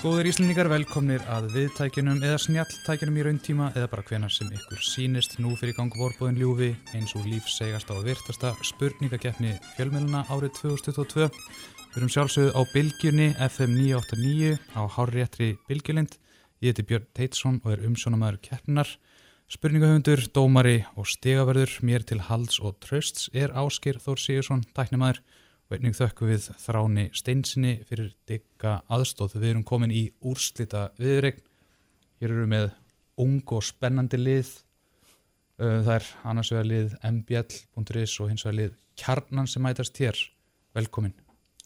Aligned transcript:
Góðir 0.00 0.30
Íslendingar, 0.30 0.70
velkomnir 0.72 1.20
að 1.28 1.50
viðtækjunum 1.52 2.22
eða 2.24 2.38
snjalltækjunum 2.40 3.18
í 3.20 3.24
rauntíma 3.26 3.66
eða 3.74 3.88
bara 3.92 4.04
hvenar 4.08 4.32
sem 4.32 4.48
ykkur 4.56 4.78
sínist 4.80 5.34
nú 5.44 5.50
fyrir 5.60 5.74
gang 5.76 5.92
vorbóðin 5.92 6.38
ljúfi 6.40 6.70
eins 6.96 7.12
og 7.18 7.26
lífsegast 7.28 7.92
á 7.92 8.00
virtasta 8.00 8.54
spurningakeppni 8.64 9.50
fjölmjöluna 9.74 10.22
árið 10.32 10.54
2022. 10.56 11.26
Við 11.28 11.98
erum 12.00 12.12
sjálfsögðu 12.14 12.54
á 12.56 12.60
Bilgjunni 12.72 13.26
FM 13.44 13.76
989 13.76 14.56
á 14.72 14.82
Hárréttri 14.96 15.50
Bilgjulind. 15.68 16.16
Ég 16.64 16.72
heiti 16.72 16.86
Björn 16.88 17.04
Teitsson 17.12 17.60
og 17.60 17.74
er 17.74 17.84
umsjónamæður 17.90 18.40
keppnar. 18.48 18.94
Spurningahundur, 19.52 20.24
dómari 20.32 20.78
og 20.96 21.12
stegaverður 21.12 21.76
mér 21.84 22.08
til 22.08 22.22
halds 22.24 22.56
og 22.64 22.80
trösts 22.80 23.28
er 23.36 23.52
Áskir 23.52 24.00
Þór 24.00 24.24
Sigursson, 24.24 24.64
tæknimæður 24.72 25.20
og 25.70 25.76
einnig 25.76 25.94
þökkum 25.94 26.30
við 26.32 26.48
þráni 26.58 27.04
steinsinni 27.14 27.76
fyrir 27.86 28.10
digga 28.26 28.80
aðstóð. 28.90 29.36
Við 29.38 29.52
erum 29.52 29.66
komin 29.66 29.92
í 29.94 30.08
úrslita 30.26 30.88
viðregn. 30.98 31.44
Hér 32.18 32.34
eru 32.34 32.46
með 32.50 32.72
ung 33.22 33.54
og 33.54 33.62
spennandi 33.62 34.18
lið. 34.18 34.50
Það 35.60 35.92
er 35.94 36.08
annars 36.26 36.50
vegar 36.50 36.66
lið 36.66 36.96
mbl.is 37.06 38.16
og 38.18 38.32
hins 38.32 38.46
vegar 38.48 38.56
lið 38.58 38.74
kjarnan 38.98 39.46
sem 39.46 39.62
mætast 39.62 40.00
hér. 40.02 40.18
Velkomin. 40.74 41.14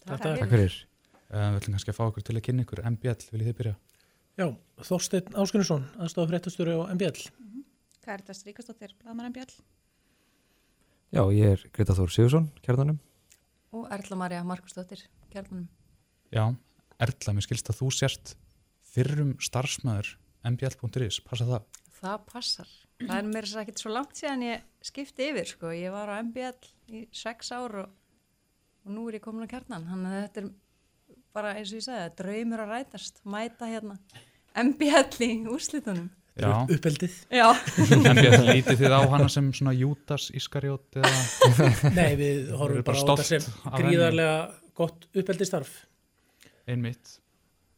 Takk, 0.04 0.20
Takk 0.26 0.52
fyrir. 0.52 0.76
Við 1.32 1.56
ætlum 1.62 1.78
kannski 1.78 1.94
að 1.94 1.96
fá 1.96 2.04
okkur 2.10 2.26
til 2.28 2.36
að 2.36 2.44
kynna 2.44 2.66
ykkur. 2.66 2.84
MBL, 2.92 3.30
viljið 3.32 3.50
þið 3.50 3.58
byrja? 3.62 3.74
Já, 4.34 4.46
Þorstein 4.84 5.32
Áskunnsson, 5.38 5.88
aðstofa 5.96 6.28
fréttastöru 6.34 6.76
á 6.84 6.92
MBL. 6.92 7.24
Karitas 8.04 8.44
Ríkastóttir, 8.44 8.92
Bladmann 9.00 9.32
MBL. 9.32 9.56
Já, 11.14 11.22
ég 11.32 11.56
er 11.56 11.66
Greta 11.72 11.96
Þór 11.96 12.12
Sigursson, 12.12 12.50
kjarnanum. 12.60 13.00
Og 13.74 13.88
Erla 13.92 14.18
Marja 14.18 14.44
Markusdóttir, 14.46 15.02
kjarnanum. 15.32 15.66
Já, 16.30 16.44
Erla, 17.02 17.34
mér 17.34 17.46
skilst 17.46 17.70
að 17.72 17.80
þú 17.80 17.90
sérst 17.94 18.34
fyrrum 18.94 19.34
starfsmæður 19.42 20.14
mbl.is, 20.44 21.20
passa 21.24 21.46
það? 21.48 21.68
Það 21.98 22.26
passar. 22.28 22.72
Það 23.00 23.16
er 23.16 23.28
mér 23.30 23.48
ekkert 23.62 23.80
svo 23.82 23.92
langt 23.92 24.18
síðan 24.18 24.44
ég 24.44 24.66
skipti 24.84 25.30
yfir, 25.30 25.48
sko. 25.50 25.72
Ég 25.74 25.94
var 25.94 26.12
á 26.12 26.20
MBL 26.20 26.70
í 26.94 27.06
sex 27.14 27.50
ár 27.56 27.78
og, 27.84 27.94
og 28.84 28.92
nú 28.94 29.08
er 29.08 29.18
ég 29.18 29.24
komin 29.24 29.48
á 29.48 29.50
kjarnan. 29.50 29.88
Þannig 29.88 30.12
að 30.12 30.26
þetta 30.26 30.42
er 30.42 30.50
bara, 31.34 31.54
eins 31.58 31.72
og 31.72 31.80
ég 31.80 31.86
sagði, 31.88 32.12
draumur 32.20 32.64
að 32.64 32.74
rætast, 32.74 33.22
mæta 33.26 33.70
hérna 33.70 33.98
MBL 34.54 35.26
í 35.26 35.32
úrslitunum. 35.50 36.10
Já, 36.34 36.50
Uppeldið. 36.66 37.16
Já. 37.30 37.46
MBL 37.94 38.46
lítið 38.48 38.80
þið 38.80 38.94
á 38.98 39.00
hana 39.12 39.28
sem 39.30 39.52
svona 39.54 39.74
Júdas 39.78 40.32
Ískarjót 40.34 40.96
eða... 40.98 41.12
Nei, 41.98 42.16
við 42.18 42.40
Við 42.48 42.54
horfum 42.58 42.80
erum 42.80 42.86
bara 42.88 43.02
bara 43.04 43.14
á 43.14 43.18
þetta 43.20 43.26
sem 43.28 43.76
gríðarlega 43.78 44.38
gott 44.80 45.06
uppeldistarf. 45.14 45.76
Einmitt. 46.66 47.12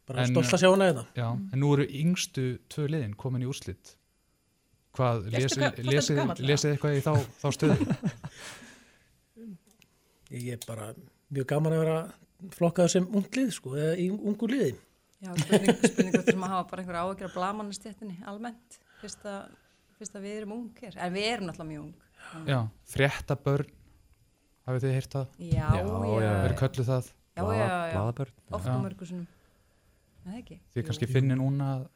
Bara 0.09 0.23
En- 0.25 0.33
stolt 0.33 0.55
að 0.57 0.63
sjá 0.63 0.71
hana 0.71 0.87
hérna. 0.89 1.05
Já, 1.19 1.27
en 1.37 1.61
nú 1.61 1.69
eru 1.75 1.85
yngstu 2.01 2.47
tvö 2.73 2.87
liðin 2.95 3.13
komin 3.19 3.45
í 3.45 3.49
úrslit. 3.51 3.93
Hvað, 4.97 5.27
lesið, 5.35 5.65
lesið, 5.85 6.23
eða? 6.23 6.71
eitthvað 6.71 6.97
í 6.97 7.03
þá, 7.05 7.13
þá 7.37 7.47
stöðu? 7.53 7.91
Ég 10.33 10.55
er 10.55 10.63
bara 10.65 10.89
mjög 11.29 11.45
gaman 11.53 11.75
að 11.77 11.83
vera 11.83 11.99
flokkaður 12.57 12.93
sem 12.95 13.05
unglið, 13.21 13.51
sko, 13.53 13.75
eða 13.77 13.93
í 14.01 14.07
ungu 14.17 14.49
liði. 14.49 14.73
Já, 15.23 15.31
spurning, 15.33 15.77
spurning 15.81 16.13
hvort 16.13 16.27
sem 16.29 16.43
að 16.45 16.51
hafa 16.53 16.67
bara 16.69 16.83
einhver 16.83 16.97
áhyggjur 17.01 17.29
af 17.31 17.33
blamannistéttinni 17.37 18.17
almennt, 18.29 18.77
fyrst 19.01 19.23
að, 19.25 19.47
fyrst 19.97 20.17
að 20.19 20.25
við 20.27 20.35
erum 20.43 20.53
ungir. 20.59 20.93
En 21.01 21.13
við 21.15 21.25
erum 21.31 21.47
náttúrulega 21.49 21.71
mjög 21.71 21.85
ung. 21.87 22.47
Já, 22.51 22.59
fréttabörn, 22.93 23.71
hafið 24.67 24.85
þið 24.85 24.93
heyrt 24.97 25.15
það? 25.17 25.27
Já, 25.41 25.55
Já, 25.57 25.81
já, 25.81 26.17
já. 26.21 26.31
Verið 26.43 26.57
kölluð 26.61 26.89
það? 26.91 27.09
já, 27.37 27.43
já, 27.43 27.65
já. 27.65 27.93
Blaðabörn. 27.95 28.33
Oft 28.57 28.65
Já. 28.67 28.73
á 28.73 28.77
mörgursunum. 28.85 29.27
Það 30.27 30.37
ekki? 30.41 30.59
Þið 30.75 30.85
kannski 30.91 31.07
finnir 31.09 31.37
núna 31.41 31.67
að- 31.77 31.87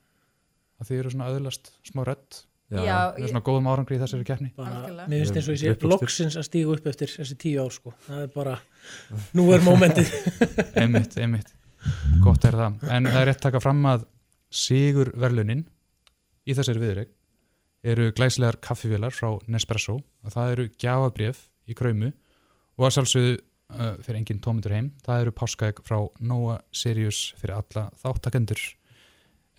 að 0.81 0.87
þið 0.91 0.99
eru 1.03 1.13
svona 1.13 1.29
öðlast 1.35 1.71
smá 1.91 2.03
rödd. 2.07 2.41
Já, 2.71 2.77
Þið 2.79 2.87
ég- 2.87 3.17
eru 3.19 3.27
svona 3.33 3.43
góðum 3.51 3.67
árangri 3.67 3.97
í 3.97 4.01
þessari 4.01 4.25
keppni. 4.25 4.51
Mér 4.57 5.25
finnst 5.25 5.35
eins 5.35 5.49
og 5.51 5.55
ég 5.57 5.61
sé 5.61 5.87
loksins 5.91 6.37
að 6.39 6.45
stígu 6.47 6.73
upp 6.77 6.85
eftir 6.87 7.07
þessi 7.11 7.35
tíu 7.37 7.59
ár, 7.65 7.73
sko. 7.75 7.91
Það 8.07 8.21
er 8.23 8.31
bara, 8.33 8.53
nú 9.35 9.49
er 9.51 9.59
mómentið. 9.59 10.07
Gott 12.23 12.45
er 12.47 12.57
það. 12.57 12.81
En 12.93 13.09
það 13.09 13.21
er 13.21 13.29
rétt 13.31 13.43
taka 13.43 13.61
fram 13.63 13.85
að 13.89 14.07
Sigur 14.51 15.13
verlunin 15.15 15.63
í 16.43 16.55
þessari 16.57 16.81
viðreg 16.81 17.11
eru 17.87 18.09
glæslegar 18.13 18.59
kaffivélar 18.61 19.13
frá 19.15 19.37
Nespresso. 19.47 19.95
Og 20.21 20.33
það 20.33 20.55
eru 20.55 20.65
gjafabref 20.81 21.45
í 21.71 21.77
kröymu 21.77 22.11
og 22.77 22.87
að 22.87 22.95
sjálfsögðu 22.97 23.33
uh, 23.37 23.95
fyrir 24.03 24.19
engin 24.19 24.41
tómyndur 24.43 24.75
heim, 24.75 24.91
það 25.05 25.25
eru 25.25 25.35
páskaegg 25.37 25.81
frá 25.87 25.97
Nóa 26.19 26.59
Sirius 26.75 27.31
fyrir 27.39 27.59
alla 27.59 27.87
þáttakendur 28.01 28.63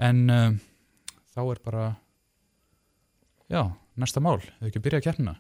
en 0.03 0.23
uh, 0.33 0.51
þá 1.33 1.43
er 1.45 1.63
bara 1.65 1.87
já, 3.53 3.63
næsta 4.01 4.23
mál, 4.25 4.41
þau 4.41 4.69
ekki 4.69 4.81
að 4.81 4.87
byrja 4.89 5.03
að 5.03 5.07
kérna 5.09 5.37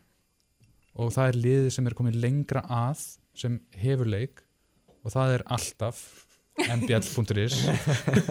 og 1.01 1.13
það 1.15 1.31
er 1.31 1.41
liðið 1.47 1.71
sem 1.75 1.89
er 1.89 1.97
komið 1.97 2.21
lengra 2.21 2.65
að 2.69 3.07
sem 3.39 3.59
hefur 3.81 4.11
leik. 4.13 4.43
Og 5.03 5.15
það 5.15 5.39
er 5.39 5.45
alltaf 5.51 6.03
mbl.is 6.61 7.57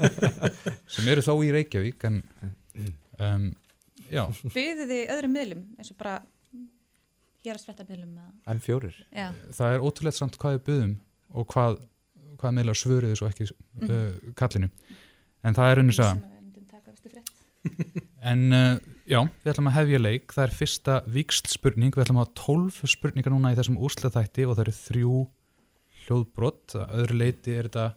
sem 0.93 1.07
eru 1.09 1.23
þó 1.25 1.33
í 1.41 1.49
Reykjavík 1.55 2.05
en 2.09 2.21
um, 3.17 3.47
já, 4.11 4.23
Byggðu 4.53 4.87
þið 4.91 5.13
öðrum 5.15 5.35
miðlum, 5.35 5.63
eins 5.79 5.91
og 5.93 5.99
bara 6.01 6.19
hér 7.41 7.57
að 7.57 7.63
svetta 7.63 7.85
miðlum 7.87 8.17
eða... 8.17 8.33
En 8.53 8.61
fjórir. 8.61 8.97
Já, 9.09 9.31
það 9.57 9.75
er 9.75 9.85
ótrúlega 9.85 10.17
samt 10.17 10.37
hvað 10.41 10.57
við 10.57 10.63
buðum 10.69 10.93
og 11.31 11.47
hvað, 11.53 11.79
hvað 12.41 12.57
meðlega 12.57 12.81
svöruðu 12.81 13.19
svo 13.19 13.29
ekki 13.31 13.47
uh, 13.49 14.33
kallinu. 14.37 14.69
En 15.41 15.57
það 15.57 15.71
er 15.71 15.81
unni 15.81 15.97
sem 15.97 16.21
saga 16.21 16.29
við 16.29 16.43
myndum 16.45 16.67
taka 16.69 16.93
veistu 16.93 17.13
frétt. 17.13 17.31
en 18.31 18.43
uh, 18.53 18.75
já, 19.09 19.19
við 19.41 19.53
ætlum 19.53 19.71
að 19.71 19.77
hefja 19.79 20.01
leik. 20.01 20.35
Það 20.35 20.45
er 20.45 20.57
fyrsta 20.59 20.97
vikst 21.17 21.49
spurning. 21.53 21.95
Við 21.95 22.05
ætlum 22.05 22.21
að 22.21 22.27
hafa 22.27 22.45
12 22.45 22.93
spurningar 22.93 23.33
núna 23.33 23.53
í 23.53 23.57
þessum 23.57 23.79
úrslöðþætti 23.81 24.45
og 24.45 24.57
það 24.57 24.65
eru 24.67 24.77
þrjú 24.81 25.15
hljóðbrott 26.01 26.77
að 26.77 26.95
öðru 27.01 27.17
leiti 27.21 27.55
er 27.55 27.69
þetta 27.69 27.89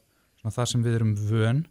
það 0.53 0.69
sem 0.72 0.82
við 0.84 0.94
erum 0.99 1.15
vön. 1.16 1.65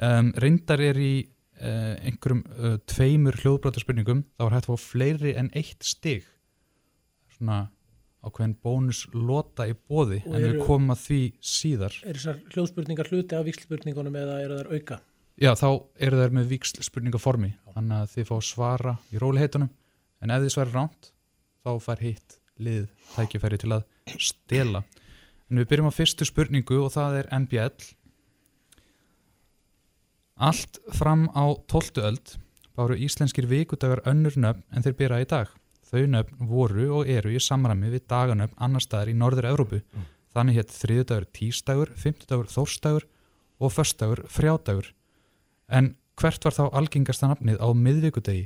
Um, 0.00 0.32
reyndar 0.40 0.80
er 0.80 0.96
í 0.98 1.12
uh, 1.60 1.94
einhverjum 2.08 2.40
uh, 2.56 2.76
tveimur 2.90 3.36
hljóðbrottaspurningum 3.42 4.24
þá 4.38 4.44
er 4.48 4.54
hægt 4.56 4.68
að 4.68 4.72
fá 4.78 4.84
fleiri 4.88 5.34
en 5.38 5.50
eitt 5.54 5.84
stig. 5.84 6.24
Svona 7.36 7.66
ákveðin 8.24 8.54
bónuslota 8.64 9.66
í 9.68 9.74
bóði 9.76 10.22
Og 10.24 10.32
en 10.34 10.40
við 10.40 10.48
eru- 10.54 10.64
komum 10.66 10.94
að 10.94 11.02
því 11.04 11.18
síðar. 11.44 11.96
Er 12.08 12.16
þessar 12.16 12.38
hljóðspurningar 12.54 13.10
hluti 13.12 13.36
af 13.36 13.44
vikslspurningunum 13.50 14.16
eða 14.16 14.38
eru 14.46 14.60
þær 14.62 14.70
auka? 14.78 15.00
Já, 15.34 15.50
þá 15.58 15.68
eru 16.06 16.20
þær 16.22 16.34
með 16.38 16.48
víksl 16.54 16.82
spurningaformi 16.86 17.50
þannig 17.74 17.96
að 17.98 18.12
þið 18.14 18.28
fá 18.30 18.36
svara 18.48 18.92
í 19.12 19.18
róliheitunum. 19.20 19.70
En 20.22 20.30
ef 20.30 20.44
þið 20.44 20.52
svara 20.54 20.72
ránt 20.78 21.10
þá 21.66 21.70
fær 21.82 22.00
hitt 22.04 22.38
lið 22.62 22.84
tækifæri 23.16 23.58
til 23.60 23.72
að 23.74 23.84
stela. 24.22 24.84
En 25.50 25.58
við 25.60 25.68
byrjum 25.72 25.90
á 25.90 25.98
fyrstu 25.98 26.24
spurningu 26.28 26.78
og 26.84 26.92
það 26.94 27.18
er 27.20 27.30
MBL 27.42 27.88
Allt 30.34 30.80
fram 30.92 31.28
á 31.30 31.44
12. 31.70 32.02
öld 32.02 32.34
báru 32.74 32.96
íslenskir 32.98 33.46
vikudagar 33.46 34.02
önnur 34.08 34.34
nöfn 34.34 34.64
en 34.74 34.82
þeir 34.82 34.98
byrja 34.98 35.22
í 35.22 35.30
dag 35.30 35.54
þau 35.86 36.02
nöfn 36.10 36.50
voru 36.50 36.90
og 36.98 37.08
eru 37.08 37.30
í 37.30 37.38
samræmi 37.38 37.92
við 37.92 38.08
daganöfn 38.10 38.58
annar 38.58 38.82
staðar 38.82 39.12
í 39.12 39.14
norður 39.14 39.52
Evrópu 39.52 39.80
þannig 40.34 40.58
hétt 40.58 40.74
þriðudagur 40.74 41.30
tístagur, 41.30 41.94
fymtudagur 41.94 42.50
þórstagur 42.50 43.06
og 43.62 43.72
föstagur 43.72 44.24
frjádagur 44.26 44.90
En 45.68 45.94
hvert 46.20 46.44
var 46.44 46.52
þá 46.52 46.64
algengasta 46.76 47.28
nafnið 47.30 47.60
á 47.62 47.68
miðvikudegi? 47.72 48.44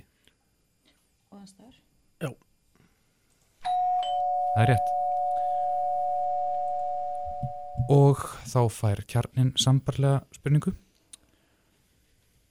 Og 1.33 1.41
þann 1.41 1.49
staður. 1.51 1.81
Það 4.55 4.63
er 4.63 4.71
rétt. 4.73 4.95
Og 7.95 8.23
þá 8.47 8.61
fær 8.75 9.03
kjarnin 9.11 9.53
sambarlega 9.59 10.23
spurningu. 10.37 10.75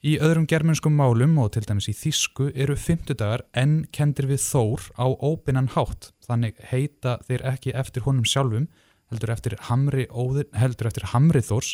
Í 0.05 0.19
öðrum 0.21 0.45
germanskum 0.45 0.93
málum 0.93 1.39
og 1.41 1.55
til 1.55 1.63
dæmis 1.65 1.87
í 1.89 1.93
þýsku 1.97 2.51
eru 2.53 2.75
fymtudagar 2.77 3.41
enn 3.57 3.87
kendir 3.89 4.27
við 4.29 4.43
þór 4.43 4.83
á 4.93 5.09
óbinnan 5.09 5.71
hátt. 5.73 6.11
Þannig 6.21 6.59
heita 6.69 7.15
þeir 7.25 7.43
ekki 7.49 7.73
eftir 7.73 8.05
honum 8.05 8.27
sjálfum, 8.29 8.67
heldur 9.09 9.33
eftir 9.33 9.55
hamri, 9.71 10.05
óðin, 10.13 10.51
heldur 10.53 10.91
eftir 10.91 11.07
hamri 11.15 11.41
þórs 11.41 11.73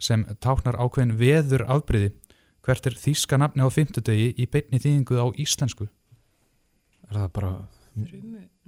sem 0.00 0.24
táknar 0.40 0.80
ákveðin 0.80 1.18
veður 1.20 1.66
afbriði. 1.68 2.14
Hvert 2.64 2.88
er 2.88 2.96
þýska 2.96 3.36
nafni 3.42 3.66
á 3.66 3.68
fymtudegi 3.74 4.32
í 4.32 4.48
beinni 4.48 4.80
þýðingu 4.80 5.20
á 5.20 5.26
íslensku? 5.36 5.90
Er 7.10 7.20
það 7.20 7.30
bara, 7.36 7.54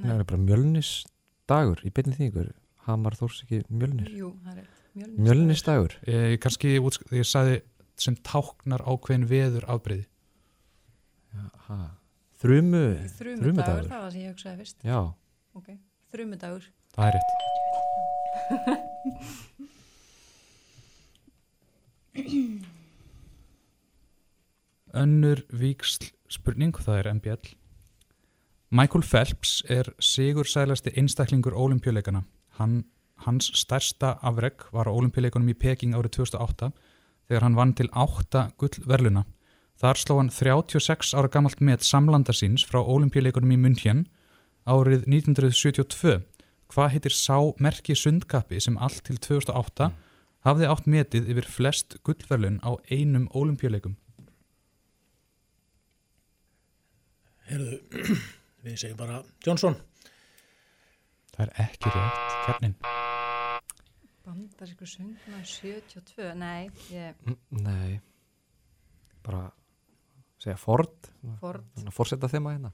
er 0.04 0.24
bara 0.28 0.44
mjölnisdagur 0.44 1.80
í 1.88 1.94
beinni 1.94 2.18
þýðingur? 2.18 2.52
Hamar 2.84 3.16
Þórs 3.16 3.46
ekki 3.46 3.64
mjölnir? 3.72 4.10
Jú, 4.12 4.34
það 4.44 4.58
er 4.58 4.58
rétt. 4.60 4.80
Mjölnis. 4.94 5.20
Mjölnisdagur? 5.24 5.94
Eh, 6.06 6.34
kannski 6.42 6.76
ég 6.76 7.26
sagði 7.26 7.62
sem 8.00 8.16
táknar 8.26 8.82
ákveðin 8.84 9.28
veður. 9.30 9.64
Þrumu? 12.44 12.86
Þrumudagur, 13.16 13.42
Þrumudagur. 13.42 13.88
það 13.88 13.98
var 13.98 14.04
það 14.04 14.12
sem 14.12 14.20
ég 14.20 14.30
hugsaði 14.34 14.56
fyrst. 14.62 14.76
Já. 14.84 15.00
Ok, 15.54 15.68
þrumudagur. 16.12 16.64
Það 16.94 17.06
er 17.08 17.14
rétt. 17.18 17.30
önnur 24.94 25.42
víksl 25.50 26.12
spurning, 26.30 26.74
það 26.78 26.98
er 27.00 27.10
MBL. 27.18 27.52
Michael 28.74 29.04
Phelps 29.06 29.62
er 29.70 29.90
sigursælasti 30.02 30.94
einstaklingur 30.98 31.54
ólimpíuleikana. 31.54 32.24
Hann, 32.58 32.84
hans 33.26 33.50
stærsta 33.54 34.16
afreg 34.22 34.66
var 34.74 34.90
á 34.90 34.94
ólimpíuleikunum 34.94 35.50
í 35.50 35.58
Peking 35.58 35.94
árið 35.94 36.16
2008 36.18 36.72
þegar 37.28 37.46
hann 37.46 37.56
vann 37.58 37.72
til 37.76 37.88
8 37.92 38.50
gullverluna. 38.60 39.24
Þar 39.80 40.00
sló 40.00 40.18
hann 40.20 40.30
36 40.30 41.14
ára 41.18 41.30
gamalt 41.30 41.60
með 41.64 41.82
samlanda 41.86 42.34
síns 42.36 42.64
frá 42.68 42.80
ólimpíuleikunum 42.80 43.56
í 43.56 43.60
München 43.60 44.04
árið 44.64 45.08
1972. 45.10 46.22
Hvað 46.72 46.92
heitir 46.94 47.14
sá 47.14 47.36
merki 47.62 47.96
sundkappi 47.98 48.60
sem 48.62 48.78
allt 48.80 49.04
til 49.06 49.18
2008 49.18 49.90
hafði 50.44 50.70
átt 50.70 50.88
metið 50.90 51.28
yfir 51.34 51.48
flest 51.48 51.98
gullverlun 52.06 52.60
á 52.64 52.76
einum 52.90 53.28
ólimpíuleikum? 53.34 53.96
Heyrðu, 57.48 57.80
við 58.64 58.78
segjum 58.80 59.00
bara 59.00 59.22
Johnson. 59.44 59.76
Það 61.34 61.48
er 61.48 61.56
ekki 61.66 61.92
rétt, 61.92 62.38
kjarnin. 62.46 62.78
Bandarísku 64.24 64.86
söngna 64.88 65.42
72, 65.44 66.30
nei, 66.40 66.70
ég, 66.88 67.18
Nei, 67.52 67.98
bara 69.24 69.42
segja 70.40 70.56
Ford, 70.56 71.10
Ford, 71.42 71.66
fórseta 71.92 72.30
þeim 72.32 72.48
að 72.48 72.56
hérna. 72.56 72.72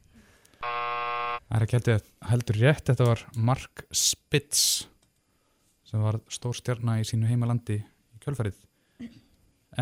Það 0.60 1.56
er 1.56 1.66
ekki 1.66 1.76
heldur, 1.78 2.04
heldur 2.30 2.60
rétt, 2.62 2.84
þetta 2.86 3.08
var 3.08 3.24
Mark 3.50 3.82
Spitz 3.90 4.62
sem 5.90 6.02
var 6.06 6.20
stór 6.30 6.54
stjarna 6.54 7.00
í 7.00 7.08
sínu 7.08 7.26
heimalandi 7.26 7.80
í 7.80 8.22
kjölfarið. 8.22 8.60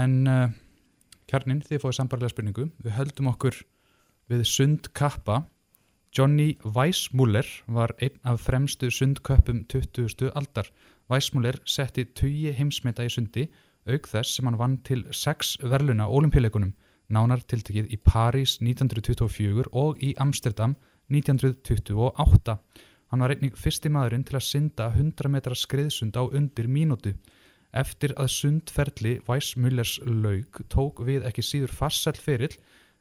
En 0.00 0.14
uh, 0.24 0.48
kjarnin, 1.28 1.60
þið 1.68 1.82
fóðu 1.84 1.98
sambarlega 1.98 2.32
spurningu, 2.32 2.70
við 2.80 2.96
höldum 2.96 3.28
okkur 3.34 3.60
við 4.32 4.44
sundkappa. 4.48 5.42
Johnny 6.16 6.54
Weissmuller 6.64 7.44
var 7.68 7.92
einn 8.00 8.16
af 8.24 8.40
fremstu 8.46 8.88
sundköppum 8.88 9.66
20. 9.68 10.30
aldar. 10.32 10.72
Weissmuller 11.08 11.56
setti 11.64 12.04
tugi 12.12 12.52
heimsmeta 12.52 13.06
í 13.06 13.10
sundi, 13.12 13.46
auk 13.88 14.08
þess 14.10 14.36
sem 14.36 14.48
hann 14.48 14.58
vann 14.60 14.76
til 14.84 15.06
sex 15.16 15.54
verluna 15.62 16.04
ólimpíuleikunum, 16.12 16.74
nánar 17.08 17.40
tiltekið 17.48 17.88
í 17.94 17.98
París 18.04 18.58
1924 18.60 19.70
og 19.72 20.02
í 20.04 20.12
Amsterdam 20.20 20.76
1928. 21.08 22.58
Hann 23.08 23.24
var 23.24 23.32
einnig 23.32 23.56
fyrsti 23.56 23.88
maðurinn 23.88 24.26
til 24.28 24.36
að 24.36 24.44
synda 24.50 24.90
100 24.92 25.32
metra 25.32 25.56
skriðsund 25.56 26.18
á 26.20 26.28
undir 26.28 26.68
mínútu. 26.68 27.14
Eftir 27.72 28.12
að 28.20 28.34
sundferli 28.34 29.14
Weissmullers 29.24 29.96
laug 30.04 30.60
tók 30.68 31.00
við 31.08 31.24
ekki 31.28 31.44
síður 31.44 31.72
farsæll 31.72 32.20
ferill 32.20 32.52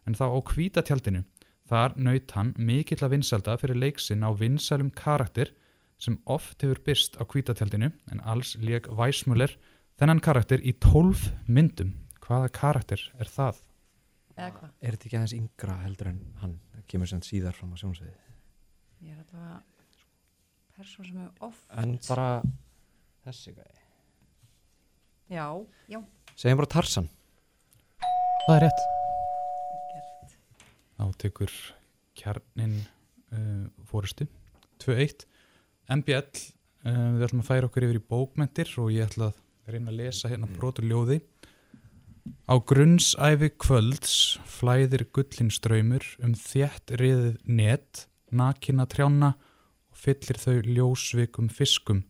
en 0.07 0.15
þá 0.15 0.31
á 0.31 0.39
kvítatjaldinu. 0.47 1.25
Þar 1.67 1.99
naut 1.99 2.31
hann 2.39 2.55
mikill 2.55 3.03
að 3.03 3.17
vinsalda 3.17 3.57
fyrir 3.59 3.79
leiksinn 3.83 4.23
á 4.23 4.31
vinsælum 4.31 4.93
karakter 4.95 5.51
sem 5.97 6.17
oft 6.29 6.61
hefur 6.61 6.79
byrst 6.85 7.17
á 7.17 7.23
kvítatjaldinu 7.25 7.89
en 8.11 8.19
alls 8.29 8.55
leik 8.61 8.87
Weissmuller 8.93 9.55
þennan 9.97 10.21
karakter 10.21 10.61
í 10.61 10.75
12 10.83 11.31
myndum. 11.49 11.95
Hvaða 12.21 12.51
karakter 12.53 13.01
er 13.19 13.29
það? 13.31 13.63
eða 14.37 14.51
hvað? 14.53 14.71
Er 14.85 14.93
þetta 14.93 15.07
ekki 15.07 15.17
aðeins 15.17 15.33
yngra 15.37 15.75
heldur 15.81 16.09
en 16.11 16.19
hann 16.43 16.51
kemur 16.91 17.09
sem 17.09 17.21
síðar 17.25 17.55
fram 17.57 17.71
á 17.73 17.77
sjónsviði? 17.81 18.13
Ég 19.01 19.15
er 19.15 19.23
allavega 19.23 19.63
persón 20.77 21.07
sem 21.07 21.17
er 21.23 21.31
oft, 21.47 21.63
En 21.73 21.95
bara 22.09 22.27
þessi 23.25 23.55
gæði. 23.55 23.81
já, 25.33 25.47
já, 25.89 25.99
Segjum 26.37 26.59
bara 26.61 26.69
Tarsan. 26.69 27.07
Það 28.45 28.55
er 28.59 28.61
rétt. 28.67 28.83
gert. 29.95 30.35
Þá 30.97 31.05
tekur 31.23 31.55
kjarnin 32.17 32.75
uh, 33.33 33.65
fórustu 33.89 34.27
2-1 34.85 35.25
MBL, 35.87 36.45
uh, 36.87 37.03
við 37.17 37.27
ætlum 37.27 37.43
að 37.43 37.49
færa 37.51 37.69
okkur 37.69 37.87
yfir 37.87 37.99
í 38.01 38.07
bókmentir 38.13 38.73
og 38.81 38.93
ég 38.95 39.07
ætla 39.07 39.31
að 39.31 39.73
reyna 39.73 39.91
að 39.91 39.99
lesa 40.01 40.31
hérna 40.31 40.49
brotur 40.57 40.87
ljóði 40.87 41.21
Á 42.47 42.55
grunnsæfi 42.63 43.49
kvölds 43.59 44.13
flæðir 44.47 45.05
gullin 45.15 45.51
ströymur 45.51 46.05
um 46.23 46.33
þétt 46.35 46.93
riðið 46.99 47.37
net, 47.43 48.07
nakina 48.31 48.87
trjána 48.87 49.33
og 49.91 49.99
fyllir 49.99 50.39
þau 50.39 50.55
ljósvikum 50.65 51.49
fiskum. 51.51 52.03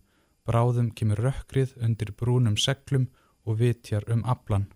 Bráðum 0.47 0.91
kemur 0.97 1.21
rökkrið 1.25 1.75
undir 1.83 2.13
brúnum 2.17 2.57
seglum 2.57 3.09
og 3.45 3.59
vitjar 3.61 4.05
um 4.13 4.23
aflan. 4.25 4.67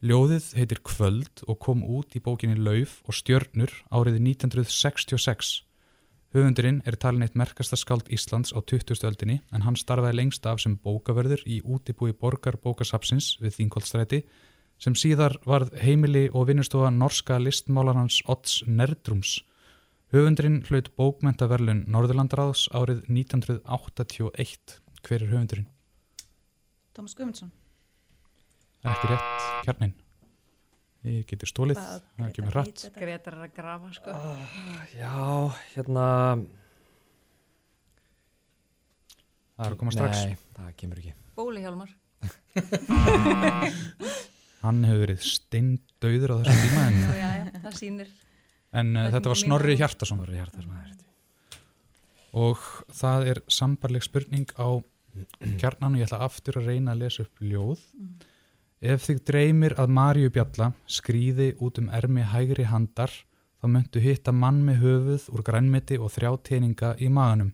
Ljóðið 0.00 0.46
heitir 0.56 0.80
Kvöld 0.80 1.44
og 1.44 1.60
kom 1.60 1.84
út 1.84 2.16
í 2.16 2.24
bókinni 2.24 2.56
Lauf 2.56 3.02
og 3.04 3.16
stjörnur 3.18 3.74
árið 3.92 4.16
1966. 4.24 5.60
Höfundurinn 6.30 6.76
er 6.86 6.94
talin 6.94 7.24
eitt 7.26 7.34
merkasta 7.34 7.74
skáld 7.74 8.06
Íslands 8.14 8.52
á 8.54 8.62
20. 8.62 9.02
öldinni 9.08 9.40
en 9.50 9.64
hann 9.66 9.74
starfaði 9.74 10.14
lengst 10.14 10.44
af 10.46 10.60
sem 10.62 10.76
bókavörður 10.78 11.40
í 11.42 11.56
útibúi 11.66 12.12
borgarbókasapsins 12.14 13.32
við 13.42 13.56
Þingolstræti 13.56 14.20
sem 14.78 14.94
síðar 14.94 15.34
varð 15.42 15.74
heimili 15.82 16.28
og 16.30 16.46
vinnustofa 16.52 16.92
norska 16.94 17.40
listmálarans 17.42 18.20
Odds 18.30 18.60
Nerdrums. 18.68 19.40
Höfundurinn 20.14 20.60
hlaut 20.68 20.92
bókmentaverlun 20.94 21.82
Norðurlandaráðs 21.90 22.68
árið 22.78 23.02
1981. 23.10 24.78
Hver 25.02 25.24
er 25.24 25.32
höfundurinn? 25.32 25.66
Tómas 26.94 27.18
Guðmundsson. 27.18 27.50
Ekki 28.86 29.10
rétt 29.10 29.50
kjarnin. 29.66 29.98
Ég 31.08 31.24
getur 31.30 31.48
stólið, 31.48 31.78
Hvað 31.80 32.02
það 32.20 32.32
kemur 32.36 32.56
rætt. 32.58 32.66
heit 32.74 32.82
þetta? 32.84 33.00
Gretar 33.00 33.36
er 33.38 33.44
að 33.46 33.52
grafa, 33.56 33.88
sko. 33.96 34.10
Já, 34.98 35.12
hérna... 35.72 36.06
Það 39.56 39.64
er 39.66 39.72
að 39.74 39.78
koma 39.80 39.94
strax. 39.96 40.20
Nei, 40.28 40.36
það 40.58 40.70
kemur 40.82 41.00
ekki. 41.02 41.14
Bóli 41.40 41.62
Hjálmar. 41.64 41.90
Hann 44.60 44.82
hefur 44.84 45.00
verið 45.06 45.22
steindauður 45.24 46.34
á 46.36 46.36
þessum 46.42 46.60
tíma 46.66 46.82
en, 46.90 46.98
Já, 47.00 47.12
já, 47.16 47.28
það 47.64 47.76
sýnir. 47.80 48.10
en 48.76 48.90
uh, 48.92 48.98
Það 49.00 49.06
er 49.08 49.14
þetta 49.16 49.32
var 49.32 49.40
Snorri 49.42 49.72
áhuga. 49.72 49.80
Hjartason. 49.80 50.18
Snorri 50.20 50.36
Hjartar 50.40 50.66
maður. 50.68 50.96
og 52.44 52.66
það 53.00 53.20
er 53.32 53.40
sambarleg 53.50 54.04
spurning 54.06 54.52
á 54.60 54.68
kjarnan 55.58 55.96
og 55.96 56.02
ég 56.02 56.06
ætla 56.10 56.20
aftur 56.28 56.60
að 56.60 56.68
reyna 56.70 56.92
að 56.94 57.00
lesa 57.06 57.24
upp 57.24 57.40
ljóð 57.42 57.80
ef 58.80 59.04
þig 59.06 59.20
dreymir 59.28 59.74
að 59.80 59.92
Maríu 59.96 60.30
Bjalla 60.32 60.70
skrýði 60.88 61.50
út 61.60 61.80
um 61.82 61.90
ermi 61.92 62.24
hægri 62.24 62.64
handar 62.70 63.12
þá 63.60 63.66
möntu 63.74 64.00
hitta 64.00 64.32
mann 64.32 64.62
með 64.64 64.80
höfuð 64.84 65.26
úr 65.34 65.44
grænmeti 65.44 65.98
og 66.00 66.14
þrjá 66.16 66.30
teninga 66.48 66.94
í 66.98 67.10
maganum 67.12 67.52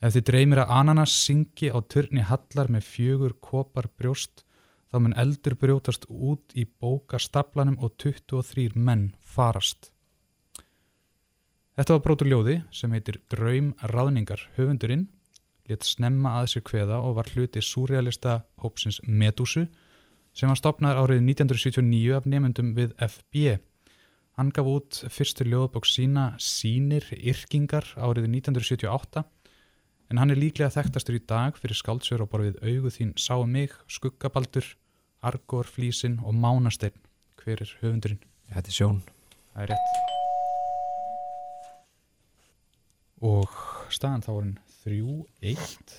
ef 0.00 0.16
þig 0.16 0.26
dreymir 0.30 0.62
að 0.64 0.72
ananas 0.80 1.18
syngi 1.26 1.68
á 1.68 1.78
turni 1.84 2.24
hallar 2.24 2.72
með 2.72 2.88
fjögur 2.88 3.36
kopar 3.44 3.90
brjóst 3.98 4.44
þá 4.88 4.96
mun 5.04 5.18
eldur 5.20 5.58
brjótast 5.60 6.08
út 6.08 6.56
í 6.56 6.64
bókastaplanum 6.64 7.76
og 7.84 7.98
23 8.00 8.72
menn 8.74 9.10
farast 9.20 9.92
Þetta 11.78 11.94
var 11.94 12.00
brotur 12.02 12.26
ljóði 12.26 12.54
sem 12.74 12.90
heitir 12.90 13.20
Draum 13.30 13.68
ráðningar. 13.86 14.40
Höfundurinn 14.56 15.04
létt 15.70 15.84
snemma 15.86 16.32
að 16.40 16.48
sér 16.50 16.64
kveða 16.66 16.96
og 17.06 17.12
var 17.20 17.28
hluti 17.30 17.62
súrealista 17.62 18.40
hópsins 18.64 18.98
Medusu 19.06 19.68
sem 20.38 20.50
var 20.50 20.58
stopnaður 20.60 21.00
árið 21.02 21.24
1979 21.32 22.14
af 22.14 22.26
nefndum 22.30 22.70
við 22.76 22.92
FB. 23.02 23.56
Hann 24.38 24.52
gaf 24.54 24.68
út 24.70 25.00
fyrstu 25.10 25.42
ljóðbók 25.48 25.88
sína 25.88 26.28
Sýnir 26.38 27.08
yrkingar 27.16 27.88
árið 27.98 28.28
1978 28.30 29.24
en 30.08 30.20
hann 30.22 30.30
er 30.30 30.38
líklega 30.38 30.70
þekktastur 30.76 31.18
í 31.18 31.24
dag 31.26 31.58
fyrir 31.58 31.74
skáldsjör 31.80 32.22
og 32.22 32.30
bara 32.30 32.46
við 32.46 32.60
augu 32.62 32.92
þín 32.94 33.16
Sá 33.18 33.34
mig, 33.42 33.74
Skuggabaldur, 33.90 34.68
Argor, 35.26 35.66
Flísin 35.66 36.20
og 36.22 36.38
Mánasteinn. 36.38 36.94
Hver 37.42 37.64
er 37.64 37.74
höfundurinn? 37.82 38.22
Þetta 38.54 38.70
er 38.70 38.78
sjón. 38.78 39.02
Það 39.56 39.64
er 39.64 39.74
rétt. 39.74 39.94
Og 43.26 43.58
staðan 43.90 44.22
þá 44.22 44.30
var 44.30 44.46
hann 44.46 44.58
3-1 44.86 45.98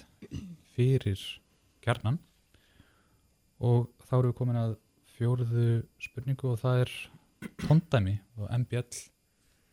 fyrir 0.77 1.27
kjarnan 1.84 2.24
og 3.59 3.89
þá 4.07 4.13
erum 4.17 4.31
við 4.31 4.37
komin 4.39 4.59
að 4.59 4.75
fjóruðu 5.17 5.69
spurningu 5.99 6.53
og 6.53 6.59
það 6.61 6.83
er 6.85 6.93
tóndæmi 7.65 8.15
og 8.39 8.51
MBL 8.63 8.85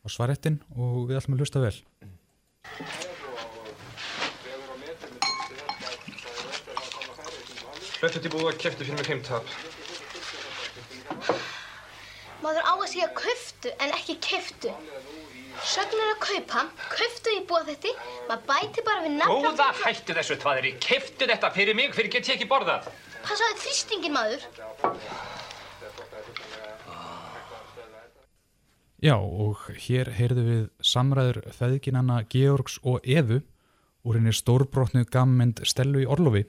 á 0.03 0.07
svarettin 0.11 0.61
og 0.75 1.07
við 1.11 1.21
ætlum 1.21 1.37
að 1.37 1.45
hlusta 1.45 1.63
vel. 1.63 1.77
Hlöttu 7.97 8.21
til 8.21 8.31
búið 8.35 8.51
að 8.51 8.59
keftu 8.61 8.85
fyrir 8.85 8.99
mig 8.99 9.09
heimtap. 9.09 9.55
Maður 12.43 12.67
á 12.69 12.75
að 12.75 12.89
segja 12.93 13.09
kauftu 13.17 13.73
en 13.81 13.95
ekki 13.97 14.19
keftu. 14.23 14.75
Sögnin 15.67 16.11
að 16.13 16.19
kaupa, 16.21 16.67
kauftu 16.93 17.33
í 17.33 17.41
búa 17.49 17.63
þetta, 17.65 17.95
maður 18.29 18.43
bæti 18.51 18.83
bara 18.85 19.07
við 19.07 19.15
nafn 19.17 19.47
Góða 19.47 19.71
hættu 19.81 20.15
þessu 20.19 20.37
tvaðri, 20.43 20.75
keftu 20.85 21.27
þetta 21.31 21.49
fyrir 21.55 21.79
mig, 21.79 21.95
fyrir 21.97 22.13
get 22.13 22.29
ég 22.29 22.37
ekki 22.37 22.51
borðað. 22.51 22.91
Passaði 23.27 23.59
þrýstingin 23.65 24.15
maður. 24.15 24.45
Já, 29.03 29.17
og 29.19 29.67
hér 29.87 30.09
heyrðu 30.17 30.45
við 30.47 30.63
samræður 30.81 31.43
feðginanna 31.55 32.23
Georgs 32.33 32.79
og 32.87 33.05
Evu 33.05 33.43
úr 34.07 34.19
henni 34.19 34.33
stórbrotnu 34.35 35.05
gammend 35.11 35.61
Stellu 35.69 36.05
í 36.05 36.09
Orlofi. 36.09 36.47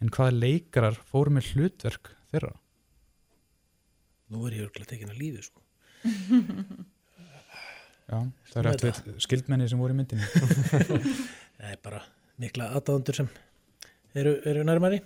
En 0.00 0.10
hvaða 0.12 0.36
leikarar 0.36 0.98
fóru 1.10 1.32
með 1.36 1.52
hlutverk 1.54 2.12
þeirra? 2.32 2.52
Nú 4.30 4.46
er 4.46 4.58
ég 4.58 4.66
örgulega 4.66 4.92
tekin 4.92 5.12
að 5.12 5.22
lífi 5.22 5.46
sko. 5.46 5.62
Já, 8.10 8.18
það 8.50 8.60
er 8.60 8.68
eftir 8.72 9.22
skildmenni 9.22 9.68
sem 9.70 9.80
voru 9.80 9.94
í 9.94 10.00
myndinni. 10.00 10.26
Það 11.60 11.72
er 11.74 11.80
bara 11.84 12.00
mikla 12.40 12.70
aðdáðundur 12.74 13.18
sem 13.20 13.28
eru, 14.16 14.32
eru 14.48 14.64
nærmari. 14.66 14.98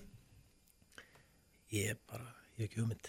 Ég 1.74 1.90
er 1.90 1.98
bara, 2.06 2.28
ég 2.54 2.62
hef 2.62 2.68
ekki 2.68 2.80
hugmynd. 2.82 3.08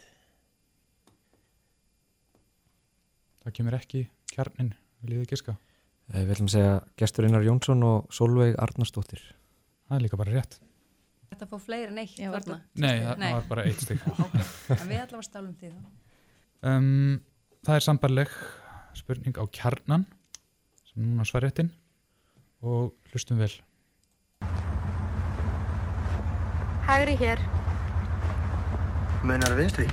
Það 3.46 3.54
kemur 3.60 3.76
ekki 3.78 4.00
kjarnin, 4.32 4.72
viljið 5.06 5.22
þið 5.22 5.34
giska. 5.36 5.54
Eh, 6.14 6.24
Við 6.26 6.32
að 6.40 6.50
segja 6.54 6.72
gestur 6.98 7.28
Einar 7.28 7.46
Jónsson 7.46 7.84
og 7.86 8.08
Solveig 8.14 8.58
Arnarsdóttir. 8.62 9.22
Það 9.86 9.98
er 10.00 10.06
líka 10.06 10.18
bara 10.18 10.34
rétt. 10.34 10.58
Þetta 11.30 11.48
fór 11.52 11.62
fleiri 11.62 11.92
en 11.92 12.00
eitt 12.02 12.16
þarna. 12.18 12.58
Nei, 12.82 12.96
það, 13.04 13.22
Nei. 13.22 13.32
var 13.36 13.48
bara 13.50 13.66
eitt 13.70 13.84
stygg. 13.86 14.02
Við 14.90 14.98
allavega 15.02 15.22
stálum 15.28 15.54
því 15.60 15.72
þá. 15.74 15.80
Um, 16.66 17.20
það 17.68 17.78
er 17.78 17.86
sambarleg 17.86 18.34
spurning 18.98 19.38
á 19.38 19.44
kjarnan 19.54 20.08
sem 20.90 21.04
núna 21.06 21.26
svarréttin 21.28 21.70
og 22.66 22.96
hlustum 23.12 23.42
vel. 23.44 23.52
Hægri 26.86 27.18
hér. 27.22 27.42
Meinar 29.26 29.56
vinstri? 29.58 29.88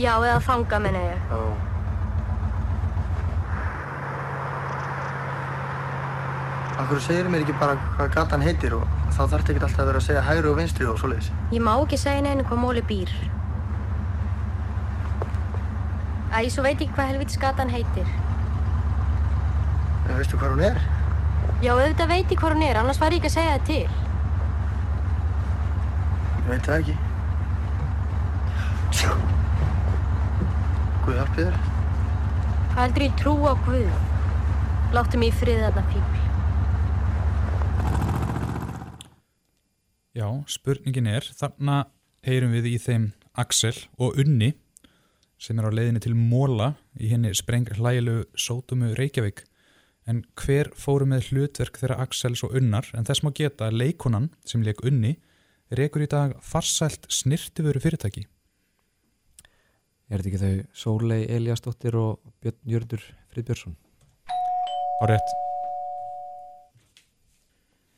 Já, 0.00 0.16
eða 0.16 0.40
þanga 0.42 0.78
menna 0.82 1.02
ég. 1.04 1.18
Já. 1.30 1.40
Akkur 6.84 7.00
segir 7.04 7.28
mér 7.30 7.44
ekki 7.44 7.54
bara 7.60 7.76
hvað 7.94 8.10
gatan 8.16 8.42
heitir 8.44 8.74
og 8.76 8.88
þá 9.14 9.20
þarf 9.30 9.44
ekki 9.52 9.60
alltaf 9.60 9.78
að 9.84 9.90
vera 9.90 10.00
að 10.00 10.06
segja 10.08 10.24
hægri 10.26 10.50
og 10.50 10.58
vinstri 10.58 10.88
og 10.90 10.98
svoleiðis. 11.00 11.30
Ég 11.54 11.62
má 11.62 11.70
ekki 11.76 12.00
segja 12.00 12.24
neinu 12.26 12.46
hvað 12.48 12.62
móli 12.64 12.82
býr. 12.88 13.12
Æ, 16.34 16.50
svo 16.50 16.64
veit 16.66 16.82
ég 16.82 16.90
hvað 16.96 17.12
helvitis 17.12 17.38
gatan 17.38 17.70
heitir. 17.70 18.10
En 20.08 20.16
veistu 20.18 20.40
hvað 20.40 20.56
hún 20.56 20.64
er? 20.72 20.82
Já, 21.62 21.72
auðvitað 21.76 22.10
veit 22.10 22.32
ég 22.34 22.40
hvað 22.40 22.56
hún 22.56 22.66
er, 22.66 22.80
annars 22.80 22.98
var 23.00 23.14
ég 23.14 23.22
ekki 23.22 23.30
að 23.30 23.36
segja 23.38 23.54
það 23.54 23.66
til. 23.70 23.84
Ég 26.42 26.48
veit 26.50 26.66
það 26.66 26.80
ekki. 26.80 26.96
Guð 31.04 31.16
hjálpi 31.18 31.40
þér. 31.40 31.56
Hvað 32.74 32.82
heldur 32.82 33.04
ég 33.04 33.16
trú 33.20 33.34
á 33.44 33.52
Guð? 33.66 33.90
Láttu 34.94 35.18
mig 35.18 35.32
í 35.32 35.36
frið 35.40 35.64
þarna 35.64 35.82
pípl. 35.90 36.20
Já, 40.14 40.28
spurningin 40.46 41.10
er, 41.10 41.26
þarna 41.34 41.80
heyrum 42.22 42.54
við 42.54 42.68
í 42.70 42.76
þeim 42.78 43.08
Axel 43.34 43.74
og 43.98 44.14
Unni 44.22 44.52
sem 45.42 45.58
er 45.58 45.66
á 45.66 45.74
leiðinni 45.74 46.02
til 46.04 46.14
Móla 46.14 46.74
í 46.94 47.10
henni 47.10 47.34
spreng 47.34 47.66
hlægilegu 47.74 48.28
sótumu 48.38 48.92
Reykjavík. 48.94 49.42
En 50.06 50.22
hver 50.38 50.70
fóru 50.78 51.08
með 51.08 51.32
hlutverk 51.32 51.80
þeirra 51.80 51.98
Axels 52.04 52.44
og 52.46 52.54
Unnar 52.54 52.86
en 52.94 53.08
þess 53.08 53.24
má 53.24 53.32
geta 53.34 53.68
að 53.68 53.80
leikonan 53.82 54.30
sem 54.46 54.62
leik 54.62 54.84
Unni 54.86 55.16
rekur 55.74 56.04
í 56.04 56.08
dag 56.12 56.36
farsælt 56.44 57.08
snirtiföru 57.10 57.82
fyrirtæki. 57.82 58.28
Er 60.12 60.20
þetta 60.20 60.28
ekki 60.28 60.40
þau 60.42 60.64
Sólei 60.76 61.22
Eliasdóttir 61.32 61.94
og 61.96 62.18
Björn 62.44 62.58
Jörgur 62.68 63.04
Friðbjörnsson? 63.32 63.76
Á 65.00 65.04
rétt. 65.08 65.30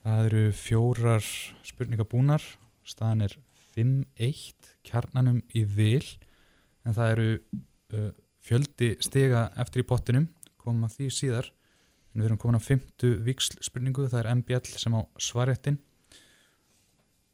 Það 0.06 0.28
eru 0.28 0.42
fjórar 0.54 1.26
spurningar 1.66 2.06
búnar, 2.06 2.44
staðan 2.86 3.26
er 3.26 3.34
5-1, 3.74 4.70
kjarnanum 4.86 5.42
í 5.50 5.64
vil, 5.66 6.04
en 6.86 6.94
það 6.94 7.12
eru 7.16 7.26
uh, 7.34 8.08
fjöldi 8.46 8.92
stiga 9.02 9.48
eftir 9.58 9.82
í 9.82 9.88
pottinum, 9.90 10.30
komum 10.62 10.86
að 10.86 11.00
því 11.00 11.10
síðar, 11.18 11.50
en 12.14 12.22
við 12.22 12.30
erum 12.30 12.42
komin 12.44 12.62
á 12.62 12.68
fymtu 12.68 13.16
viksl 13.26 13.58
spurningu, 13.66 14.06
það 14.06 14.22
er 14.22 14.32
MBL 14.38 14.78
sem 14.78 14.94
á 14.94 15.02
svarettin. 15.18 15.82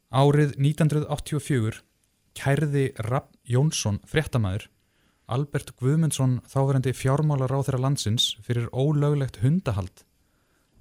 Árið 0.09 0.57
1984 0.57 1.85
kærði 2.39 2.91
Rapp 3.09 3.35
Jónsson, 3.49 4.01
fréttamaður, 4.09 4.69
Albert 5.33 5.73
Guðmundsson, 5.81 6.41
þáverandi 6.51 6.93
fjármálar 6.97 7.53
á 7.55 7.59
þeirra 7.65 7.85
landsins, 7.87 8.33
fyrir 8.45 8.69
ólöglegt 8.75 9.41
hundahald. 9.43 10.05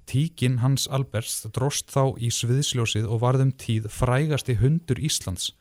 Tíkin 0.08 0.58
hans 0.60 0.88
Alberts 0.90 1.44
dróst 1.54 1.92
þá 1.94 2.18
í 2.18 2.28
sviðsljósið 2.34 3.06
og 3.06 3.22
varðum 3.22 3.52
tíð 3.56 3.86
frægasti 3.92 4.58
hundur 4.60 5.00
Íslands. 5.00 5.52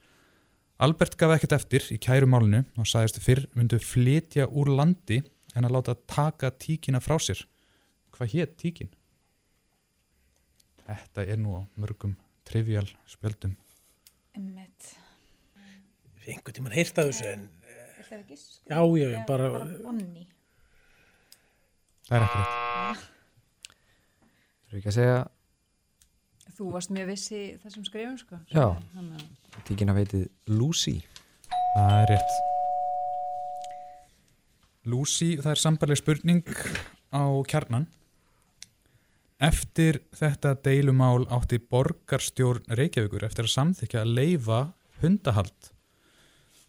Albert 0.82 1.16
gaf 1.22 1.36
ekkert 1.36 1.54
eftir 1.60 1.86
í 1.94 2.00
kærumálinu 2.02 2.64
og 2.82 2.90
sagðist 2.90 3.22
fyrr 3.22 3.46
myndu 3.54 3.78
flytja 3.80 4.48
úr 4.50 4.74
landi 4.74 5.22
en 5.54 5.68
að 5.68 5.76
láta 5.78 5.96
taka 6.10 6.50
tíkina 6.52 7.00
frá 7.04 7.20
sér. 7.22 7.46
Hvað 8.16 8.34
hétt 8.34 8.58
tíkin? 8.58 8.90
Þetta 10.88 11.28
er 11.30 11.40
nú 11.40 11.56
á 11.56 11.62
mörgum 11.78 12.18
trivial 12.50 12.90
spjöldum. 13.08 13.54
Einmitt. 14.36 14.96
Einhvern 16.28 16.56
tímann 16.58 16.76
heyrt 16.76 16.98
af 17.02 17.10
þessu 17.10 17.28
en 17.32 17.48
sko? 18.06 18.20
já, 18.70 18.82
já, 19.00 19.08
Eða 19.10 19.26
bara, 19.28 19.50
Bonnie. 19.82 20.28
Það 22.08 22.18
er 22.18 22.26
ekki 22.26 22.42
rétt. 22.42 23.06
Þurfum 24.66 24.82
ekki 24.82 24.92
að 24.92 24.98
segja 24.98 25.22
Þú 26.52 26.68
varst 26.76 26.92
mjög 26.94 27.08
viss 27.10 27.32
í 27.34 27.42
þessum 27.64 27.86
skrifum, 27.88 28.18
sko. 28.20 28.38
Já. 28.52 28.66
Þannig 28.94 29.88
að 29.90 29.98
veitið 29.98 30.26
Lucy. 30.52 30.98
Það 31.74 31.94
er 31.96 32.12
rétt. 32.12 32.36
Lucy, 34.92 35.30
það 35.40 35.52
er 35.54 35.62
sambarleg 35.62 36.00
spurning 36.02 36.54
á 37.14 37.24
kjarnan. 37.50 37.88
Eftir 39.42 40.04
þetta 40.14 40.54
deilumál 40.62 41.26
átti 41.34 41.58
borgarstjórn 41.58 42.68
Reykjavíkur 42.78 43.26
eftir 43.26 43.48
að 43.48 43.56
samþykja 43.56 44.04
að 44.04 44.16
leifa 44.20 44.60
hundahald. 45.02 45.72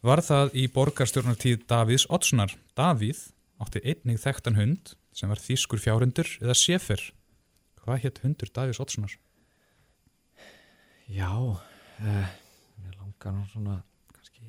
Var 0.02 0.18
það 0.26 0.54
í 0.58 0.64
borgarstjórnartíð 0.74 1.60
Davíðs 1.70 2.08
Oddssonar. 2.10 2.52
Davíð 2.78 3.20
átti 3.62 3.82
einnig 3.86 4.18
þekktan 4.22 4.56
hund 4.58 4.96
sem 5.14 5.30
var 5.30 5.38
þýskur 5.38 5.78
fjárhundur 5.82 6.26
eða 6.42 6.56
séfer. 6.58 7.04
Hvað 7.84 8.00
hétt 8.06 8.18
hundur 8.24 8.50
Davíðs 8.50 8.80
Oddssonar? 8.82 9.14
Já, 11.12 11.28
uh, 11.30 12.28
mér 12.82 12.98
langar 12.98 13.36
nú 13.36 13.46
svona 13.52 13.78
kannski 14.10 14.48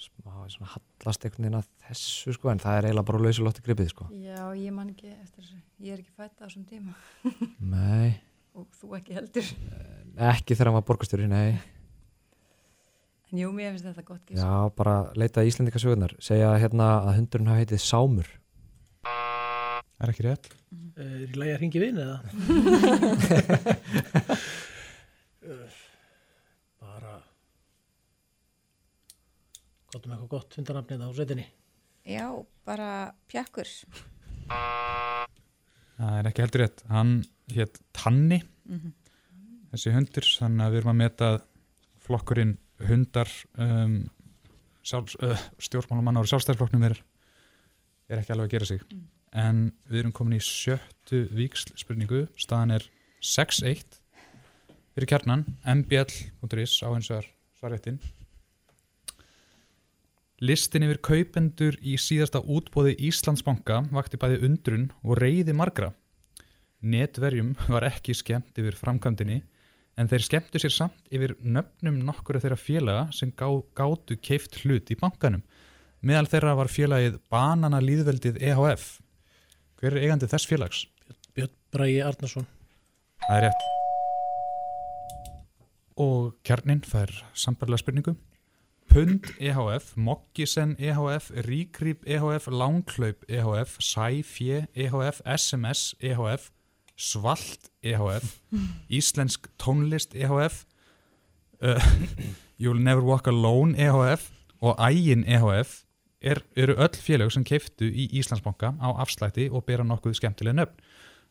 smá 0.00 0.46
svona 0.54 0.70
hallast 0.72 1.24
einhvern 1.26 1.48
veginn 1.48 1.60
að 1.60 1.68
þessu 1.88 2.36
sko 2.38 2.52
en 2.52 2.62
það 2.62 2.78
er 2.80 2.88
eiginlega 2.88 3.08
bara 3.10 3.22
lausulótti 3.26 3.64
gripið 3.68 3.92
sko. 3.92 4.08
Já, 4.24 4.40
ég 4.56 4.72
man 4.72 4.92
ekki 4.94 5.10
eftir 5.12 5.42
þessu. 5.42 5.60
Ég 5.84 5.96
er 5.98 6.04
ekki 6.04 6.16
fætt 6.16 6.38
á 6.40 6.44
þessum 6.46 6.64
tíma. 6.68 6.96
Nei, 7.60 8.16
Og 8.58 8.64
þú 8.80 8.96
ekki 8.96 9.14
heldur. 9.14 9.50
ekki 10.32 10.56
þegar 10.56 10.70
hann 10.72 10.78
var 10.80 10.86
borgarstjóri, 10.88 11.28
nei. 11.30 11.58
En 13.28 13.40
jú, 13.42 13.50
mér 13.52 13.74
finnst 13.74 13.84
þetta 13.90 14.04
gott 14.08 14.24
gísk. 14.24 14.40
Já, 14.40 14.52
bara 14.78 14.94
leita 15.18 15.42
í 15.44 15.50
Íslendika 15.50 15.80
sögurnar. 15.82 16.14
Segja 16.24 16.54
hérna 16.62 16.86
að 17.02 17.18
hundurinn 17.18 17.50
hafi 17.50 17.64
heitið 17.66 17.82
Sámur. 17.84 18.28
Er 19.98 20.12
ekki 20.12 20.24
rétt. 20.24 20.46
er 20.96 21.26
í 21.26 21.36
lagi 21.36 21.52
að 21.52 21.60
ringi 21.60 21.80
vinn 21.82 21.98
eða? 22.00 22.18
bara 26.80 27.14
gott 29.92 30.04
um 30.06 30.12
eitthvað 30.14 30.32
gott 30.32 30.56
hundarnafnið 30.58 31.04
á 31.04 31.08
sveitinni. 31.18 31.46
Já, 32.08 32.24
bara 32.64 32.88
pjakkur. 33.28 33.68
Það 35.98 36.14
er 36.14 36.30
ekki 36.30 36.44
heldur 36.46 36.62
rétt. 36.64 36.80
Hann 36.88 37.12
hétt 37.52 37.76
Tanni, 37.96 38.38
þessi 39.74 39.92
hundur, 39.92 40.24
þannig 40.40 40.64
að 40.64 40.72
við 40.72 40.80
erum 40.80 40.94
að 40.94 41.00
meta 41.02 41.24
að 41.34 41.38
flokkurinn 42.06 42.54
hundar 42.86 43.30
um, 43.58 44.00
uh, 44.94 45.46
stjórnmálamann 45.58 46.20
ári 46.20 46.30
sjálfstæðarflokknum 46.30 46.86
er, 46.88 46.98
er 48.08 48.22
ekki 48.22 48.34
alveg 48.34 48.48
að 48.48 48.54
gera 48.56 48.68
sig. 48.70 48.84
En 49.36 49.64
við 49.88 50.02
erum 50.02 50.14
komin 50.16 50.38
í 50.38 50.44
sjöttu 50.44 51.26
víksl 51.34 51.74
spurningu, 51.76 52.26
staðan 52.40 52.78
er 52.78 52.86
6-1 53.24 53.98
fyrir 54.94 55.10
kjarnan, 55.10 55.44
mbl.is 55.62 56.78
á 56.82 56.88
eins 56.90 57.10
og 57.14 57.26
svarréttin. 57.58 57.98
Listin 60.38 60.84
yfir 60.86 61.00
kaupendur 61.02 61.76
í 61.82 61.96
síðasta 61.98 62.38
útbóði 62.46 62.94
Íslandsbanka 63.08 63.80
vakti 63.90 64.20
bæði 64.22 64.44
undrun 64.46 64.84
og 65.02 65.18
reyði 65.18 65.54
margra. 65.54 65.90
Netverjum 66.78 67.56
var 67.66 67.88
ekki 67.88 68.14
skemmt 68.14 68.58
yfir 68.58 68.78
framkvæmdini 68.78 69.40
en 69.98 70.10
þeir 70.10 70.24
skemmtu 70.24 70.60
sér 70.62 70.72
samt 70.72 71.14
yfir 71.14 71.34
nöfnum 71.42 71.98
nokkura 72.06 72.40
þeirra 72.42 72.58
félaga 72.60 73.06
sem 73.14 73.32
gá, 73.34 73.48
gátu 73.74 74.16
keift 74.22 74.60
hlut 74.62 74.92
í 74.94 74.98
bankanum. 74.98 75.42
Meðal 76.06 76.30
þeirra 76.30 76.54
var 76.60 76.70
félagið 76.70 77.18
Banana 77.32 77.80
Líðveldið 77.82 78.38
EHF. 78.38 78.86
Hver 79.80 79.96
er 79.96 80.06
eigandi 80.06 80.30
þess 80.30 80.46
félags? 80.46 80.84
Björn 81.34 81.54
Bragi 81.74 81.98
Arnarsson. 82.06 82.46
Það 83.26 83.36
er 83.40 83.46
rétt. 83.48 83.66
Og 85.98 86.36
kjarnin 86.46 86.84
fær 86.86 87.10
sambarlega 87.34 87.82
spurningu. 87.82 88.14
Pund 88.88 89.26
EHF, 89.36 89.90
Mokkisen 90.00 90.76
EHF, 90.78 91.32
Ríkrýp 91.44 92.06
EHF, 92.06 92.46
Langklaup 92.54 93.26
EHF, 93.28 93.74
Sæfje 93.84 94.62
EHF, 94.78 95.18
SMS 95.26 95.90
EHF, 96.00 96.48
Svalt 96.98 97.70
EHF, 97.86 98.40
Íslensk 98.98 99.48
tónlist 99.60 100.16
EHF, 100.18 100.64
uh, 101.62 101.78
You'll 102.60 102.82
Never 102.82 103.04
Walk 103.06 103.30
Alone 103.30 103.78
EHF 103.78 104.32
og 104.60 104.80
Ægin 104.82 105.24
EHF 105.24 105.84
er, 106.20 106.42
eru 106.56 106.74
öll 106.74 106.98
félög 106.98 107.30
sem 107.30 107.44
keiftu 107.46 107.86
í 107.86 108.08
Íslandsbanka 108.18 108.74
á 108.82 108.88
afslætti 108.98 109.46
og 109.50 109.64
bera 109.68 109.86
nokkuð 109.86 110.18
skemmtileg 110.18 110.58
nöfn. 110.58 110.80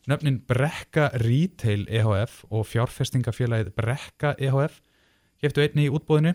Nöfnin 0.08 0.38
Brekka 0.48 1.10
Retail 1.20 1.84
EHF 1.92 2.46
og 2.48 2.64
fjárfestingafélagið 2.70 3.74
Brekka 3.76 4.32
EHF 4.40 4.78
keiftu 5.42 5.60
einni 5.60 5.88
í 5.88 5.92
útbóðinu 5.92 6.32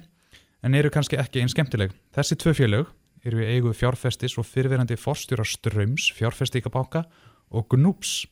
en 0.64 0.78
eru 0.78 0.92
kannski 0.94 1.18
ekki 1.18 1.42
einn 1.42 1.50
skemmtileg. 1.50 1.96
Þessi 2.14 2.38
tvö 2.38 2.54
félög 2.60 2.92
eru 3.26 3.40
við 3.40 3.54
eigu 3.56 3.74
fjárfestis 3.74 4.38
og 4.38 4.46
fyrirverandi 4.46 5.00
forstjóra 5.00 5.46
Ströms, 5.48 6.12
fjárfestingabanka 6.14 7.08
og 7.50 7.66
Gnúps. 7.74 8.28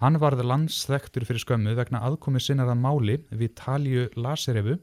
Hann 0.00 0.16
varð 0.16 0.40
landsþektur 0.48 1.26
fyrir 1.28 1.42
skömmu 1.42 1.74
vegna 1.76 2.00
aðkomi 2.08 2.40
sinnaðan 2.40 2.80
máli 2.80 3.18
við 3.36 3.52
Talju 3.60 4.06
Laserefu 4.16 4.78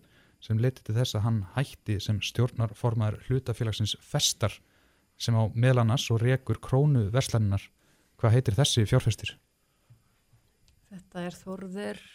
sem 0.46 0.60
leti 0.62 0.84
til 0.86 0.94
þess 1.00 1.18
að 1.18 1.24
hann 1.26 1.40
hætti 1.56 1.96
sem 2.04 2.20
stjórnarformaður 2.22 3.24
hlutafélagsins 3.26 3.96
Festar 3.98 4.54
sem 5.18 5.34
á 5.34 5.50
meðlannas 5.58 6.06
og 6.14 6.22
rekur 6.22 6.62
krónu 6.62 7.08
verslannar. 7.10 7.66
Hvað 8.22 8.38
heitir 8.38 8.58
þessi 8.60 8.86
fjárfestir? 8.90 9.34
Þetta 10.92 11.26
er 11.26 11.42
Þórður 11.42 12.06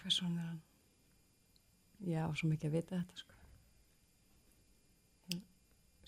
Hvers 0.00 0.22
vegna 0.22 0.44
er 0.44 0.48
hann? 0.52 0.62
Já, 2.00 2.22
svo 2.36 2.48
mikið 2.48 2.68
að 2.68 2.76
vita 2.78 3.00
þetta 3.00 3.20
sko. 3.24 3.36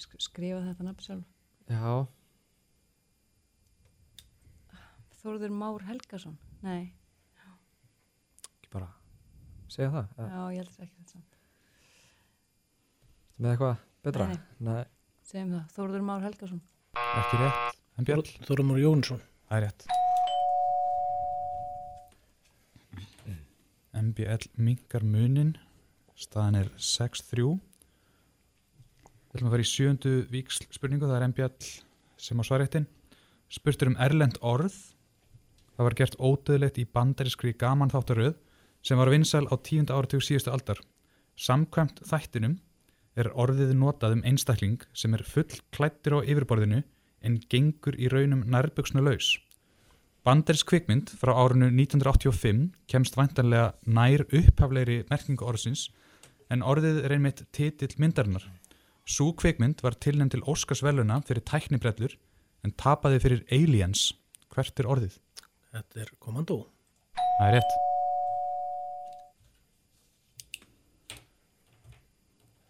Sk 0.02 0.20
Skrifa 0.24 0.60
þetta 0.64 0.86
nafn 0.86 1.04
sjálf 1.04 1.72
Já, 1.72 2.04
Þórður 5.22 5.54
Már 5.54 5.84
Helgason 5.86 6.34
Nei, 6.62 6.92
ekki 8.56 8.72
bara 8.72 8.88
segja 9.70 9.90
það. 9.94 10.06
já, 10.18 10.42
ég 10.52 10.58
held 10.62 10.82
ekki 10.84 10.96
þetta 10.98 11.12
samt. 11.16 11.38
Ertu 13.32 13.44
með 13.46 13.54
eitthvað 13.54 13.86
betra? 14.06 14.26
Nei. 14.28 14.38
Nei. 14.68 14.84
Segjum 15.26 15.54
það, 15.56 15.64
Þórður 15.76 16.06
Már 16.10 16.26
Helgason 16.26 16.62
Ekki 16.92 17.40
rétt. 17.40 17.80
En 17.98 18.06
Björn? 18.08 18.28
Þorumur 18.46 18.78
Jónsson. 18.80 19.20
Það 19.48 19.58
er 19.58 19.64
rétt. 19.66 19.86
MBL 24.02 24.48
minkar 24.56 25.04
munin. 25.04 25.54
Staðan 26.16 26.58
er 26.62 26.70
6-3. 26.76 27.44
Við 29.02 29.36
ætlum 29.36 29.48
að 29.50 29.54
fara 29.56 29.64
í 29.64 29.68
sjöndu 29.68 30.14
víksl 30.32 30.66
spurningu. 30.72 31.08
Það 31.08 31.18
er 31.18 31.26
MBL 31.32 31.68
sem 32.20 32.40
á 32.40 32.44
svaréttin. 32.48 32.88
Spurtur 33.52 33.92
um 33.92 33.98
erlend 34.00 34.40
orð. 34.40 34.76
Það 35.82 35.88
var 35.88 35.94
gert 35.98 36.20
ódöðlegt 36.22 36.76
í 36.78 36.82
bandarískri 36.94 37.50
gaman 37.58 37.90
þáttaröð 37.90 38.36
sem 38.86 39.00
var 39.00 39.08
vinsæl 39.10 39.48
á 39.50 39.58
tíunda 39.66 39.96
áratug 39.98 40.20
síðustu 40.22 40.52
aldar. 40.52 40.78
Samkvæmt 41.34 42.04
þættinum 42.06 42.52
er 43.18 43.32
orðið 43.34 43.72
notað 43.74 44.14
um 44.14 44.22
einstakling 44.22 44.84
sem 44.94 45.16
er 45.18 45.24
full 45.26 45.58
klættir 45.74 46.14
á 46.14 46.22
yfirborðinu 46.22 46.84
en 47.26 47.38
gengur 47.50 47.98
í 47.98 48.06
raunum 48.12 48.44
nærböksnu 48.46 49.02
laus. 49.02 49.32
Banderins 50.22 50.62
kvikmynd 50.70 51.10
frá 51.18 51.34
árinu 51.34 51.72
1985 51.72 52.62
kemst 52.86 53.18
væntanlega 53.18 53.72
nær 53.82 54.22
upphaflegri 54.30 55.00
merkingu 55.10 55.50
orðsins 55.50 55.88
en 56.46 56.62
orðið 56.62 57.02
er 57.02 57.16
einmitt 57.16 57.42
titill 57.50 57.98
myndarinnar. 57.98 58.46
Sú 59.02 59.32
kvikmynd 59.34 59.82
var 59.82 59.98
tilnæmt 59.98 60.36
til 60.36 60.46
Óskarsveluna 60.46 61.18
fyrir 61.26 61.42
tæknibrellur 61.42 62.14
en 62.62 62.78
tapaði 62.78 63.18
fyrir 63.26 63.44
Aliens. 63.50 64.12
Hvert 64.54 64.78
er 64.78 64.86
orðið? 64.86 65.18
Þetta 65.72 66.02
er 66.02 66.08
Kommando. 66.20 66.58
Það 67.16 67.46
er 67.46 67.54
rétt. 67.56 67.76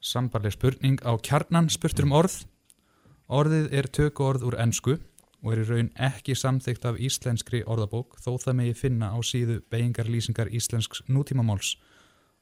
Sambarleg 0.02 0.54
spurning 0.54 1.02
á 1.02 1.10
kjarnan 1.18 1.70
spurtur 1.72 2.06
um 2.06 2.14
orð. 2.14 2.36
Orðið 3.26 3.74
er 3.74 3.88
tökuorð 3.90 4.46
úr 4.46 4.58
ensku 4.62 5.00
og 5.42 5.50
er 5.50 5.64
í 5.64 5.66
raun 5.66 5.90
ekki 5.98 6.36
samþygt 6.38 6.86
af 6.86 7.00
íslenskri 7.02 7.64
orðabók 7.66 8.20
þó 8.22 8.36
það 8.38 8.58
megi 8.60 8.78
finna 8.78 9.10
á 9.10 9.18
síðu 9.26 9.58
beigingarlýsingar 9.72 10.52
íslensks 10.54 11.02
nútímamáls. 11.10 11.74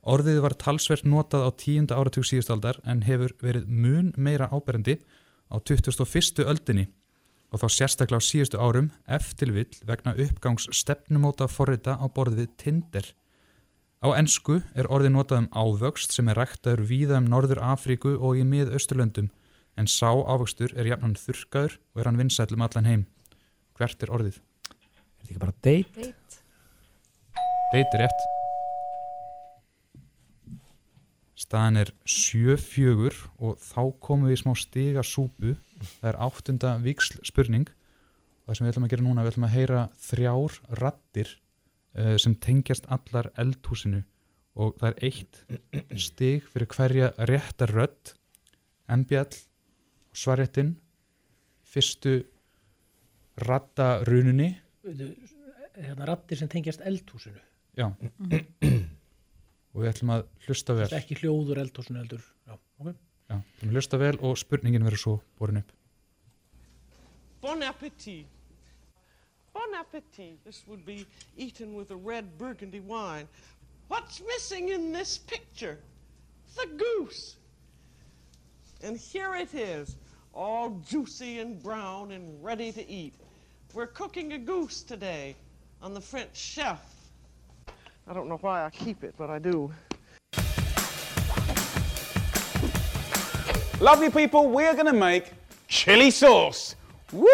Orðið 0.05 0.43
var 0.45 0.59
talsvert 0.61 1.09
notað 1.09 1.49
á 1.49 1.51
tíunda 1.57 1.97
áratug 1.97 2.29
síðustaldar 2.29 2.83
en 2.85 3.05
hefur 3.09 3.33
verið 3.41 3.69
mun 3.69 4.13
meira 4.17 4.53
áberendi 4.53 4.99
á 5.49 5.57
21. 5.57 6.45
öldinni 6.45 6.91
og 7.51 7.63
þá 7.63 7.67
sérstaklega 7.75 8.23
á 8.23 8.29
síðustu 8.29 8.61
árum 8.63 8.91
eftirvill 9.11 9.73
vegna 9.87 10.15
uppgangs 10.15 10.69
stefnumóta 10.75 11.49
forrita 11.51 11.97
á 11.99 12.07
borð 12.07 12.39
við 12.41 12.55
Tinder. 12.61 13.07
Á 14.01 14.09
ensku 14.17 14.63
er 14.73 14.89
orðið 14.89 15.15
notað 15.17 15.43
um 15.43 15.51
ávöxt 15.53 16.15
sem 16.15 16.31
er 16.31 16.39
ræktaður 16.41 16.87
víða 16.89 17.19
um 17.21 17.29
Norður 17.29 17.61
Afríku 17.61 18.15
og 18.17 18.41
í 18.41 18.47
mið-Östurlöndum 18.49 19.29
en 19.77 19.91
sá 19.91 20.09
ávöxtur 20.09 20.73
er 20.79 20.89
jafnan 20.89 21.19
þurrkaður 21.21 21.79
og 21.95 22.01
er 22.01 22.11
hann 22.11 22.21
vinsæll 22.21 22.55
um 22.57 22.65
allan 22.65 22.89
heim. 22.89 23.07
Hvert 23.77 24.03
er 24.03 24.15
orðið? 24.17 24.41
Er 24.41 25.23
þetta 25.23 25.33
ekki 25.35 25.45
bara 25.45 25.57
date? 25.61 26.11
Date. 26.11 26.45
Date 27.75 27.99
er 27.99 28.07
rétt. 28.07 28.40
Staðan 31.41 31.81
er 31.81 31.91
7-4 32.05 33.15
og 33.41 33.61
þá 33.65 33.83
komum 34.05 34.29
við 34.29 34.37
í 34.37 34.41
smá 34.43 34.53
stiga 34.61 35.05
súpu. 35.07 35.55
Það 36.01 36.09
er 36.11 36.19
áttunda 36.27 36.75
viksl 36.85 37.21
spurning. 37.25 37.71
Það 38.45 38.59
sem 38.59 38.67
við 38.67 38.73
ætlum 38.75 38.87
að 38.89 38.93
gera 38.93 39.07
núna, 39.07 39.25
við 39.25 39.33
ætlum 39.33 39.47
að 39.49 39.55
heyra 39.57 39.83
þrjár 40.05 40.59
rattir 40.83 41.33
uh, 41.97 42.17
sem 42.21 42.35
tengjast 42.45 42.89
allar 42.93 43.31
eldhúsinu 43.41 44.03
og 44.61 44.77
það 44.81 44.89
er 44.91 45.05
eitt 45.07 45.41
stig 46.03 46.47
fyrir 46.51 46.71
hverja 46.75 47.11
réttar 47.31 47.73
rödd 47.75 48.15
embjall 48.91 49.31
svarréttin 50.11 50.75
fyrstu 51.71 52.17
rattarununni 53.47 54.53
Hérna 55.81 56.09
rattir 56.09 56.37
sem 56.37 56.49
tengjast 56.51 56.83
eldhúsinu. 56.85 57.39
já 57.79 57.95
og 59.75 59.83
við 59.83 59.93
ætlum 59.93 60.15
að 60.17 60.25
hlusta 60.47 60.77
vel 60.79 60.89
ekki 60.99 61.19
hljóður 61.21 61.63
eldhúsinu 61.65 62.01
heldur. 62.03 62.25
Já, 62.47 62.57
ok. 62.79 62.89
já, 63.31 63.37
við 63.37 63.61
ætlum 63.61 63.71
að 63.71 63.77
hlusta 63.79 64.01
vel 64.03 64.17
og 64.21 64.41
spurningin 64.41 64.87
verður 64.89 65.05
svo 65.05 65.21
borin 65.39 65.63
upp 65.63 65.77
Bon 67.41 67.63
appetit. 67.63 68.27
Bon 69.55 69.75
appetit. 69.75 70.45
This 70.45 70.63
would 70.67 70.85
be 70.85 71.07
eaten 71.39 71.75
with 71.75 71.91
a 71.91 71.97
red 71.97 72.37
burgundy 72.37 72.81
wine. 72.81 73.27
What's 73.89 74.21
missing 74.21 74.69
in 74.69 74.93
this 74.93 75.17
picture? 75.17 75.79
The 76.57 76.67
goose. 76.77 77.37
And 78.83 78.97
here 78.97 79.35
it 79.37 79.55
is, 79.55 79.97
all 80.35 80.81
juicy 80.87 81.41
and 81.41 81.63
brown 81.63 82.13
and 82.13 82.43
ready 82.45 82.73
to 82.73 82.89
eat. 82.89 83.15
We're 83.73 83.87
cooking 83.87 84.35
a 84.35 84.39
goose 84.39 84.83
today 84.83 85.35
on 85.83 85.95
the 85.95 86.01
French 86.01 86.37
chef. 86.37 87.00
I 88.11 88.13
don't 88.13 88.29
know 88.29 88.39
why 88.39 88.65
I 88.65 88.71
keep 88.71 89.05
it, 89.05 89.15
but 89.17 89.31
I 89.31 89.39
do. 89.39 89.71
Lovely 93.81 94.11
people, 94.11 94.49
we're 94.49 94.73
going 94.75 94.87
to 94.87 94.93
make 94.93 95.33
chili 95.69 96.11
sauce. 96.11 96.75
Woo! 97.13 97.29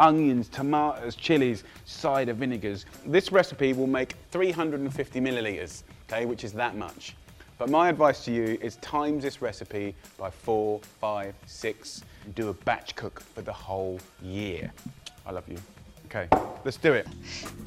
Onions, 0.00 0.48
tomatoes, 0.48 1.16
chilies, 1.16 1.64
cider 1.84 2.32
vinegars. 2.32 2.86
This 3.04 3.30
recipe 3.30 3.74
will 3.74 3.86
make 3.86 4.14
350 4.30 5.20
milliliters, 5.20 5.82
okay, 6.10 6.24
which 6.24 6.44
is 6.44 6.54
that 6.54 6.76
much. 6.76 7.14
But 7.58 7.68
my 7.68 7.90
advice 7.90 8.24
to 8.24 8.32
you 8.32 8.58
is 8.62 8.76
times 8.76 9.22
this 9.22 9.42
recipe 9.42 9.94
by 10.16 10.30
four, 10.30 10.80
five, 10.98 11.34
six, 11.44 12.04
and 12.24 12.34
do 12.34 12.48
a 12.48 12.54
batch 12.54 12.96
cook 12.96 13.20
for 13.20 13.42
the 13.42 13.52
whole 13.52 14.00
year. 14.22 14.72
I 15.26 15.32
love 15.32 15.46
you. 15.46 15.58
Okay, 16.12 16.28
let's 16.64 16.76
do 16.76 16.92
it. 16.92 17.06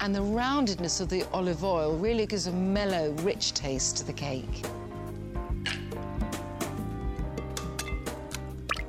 And 0.01 0.13
the 0.13 0.19
roundedness 0.19 0.99
of 0.99 1.07
the 1.07 1.23
olive 1.31 1.63
oil 1.63 1.95
really 1.95 2.25
gives 2.25 2.47
a 2.47 2.51
mellow, 2.51 3.11
rich 3.21 3.53
taste 3.53 3.95
to 3.97 4.03
the 4.05 4.11
cake. 4.11 4.65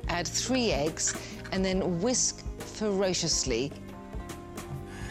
Add 0.08 0.26
three 0.26 0.72
eggs 0.72 1.14
and 1.52 1.64
then 1.64 2.00
whisk 2.02 2.44
ferociously. 2.58 3.70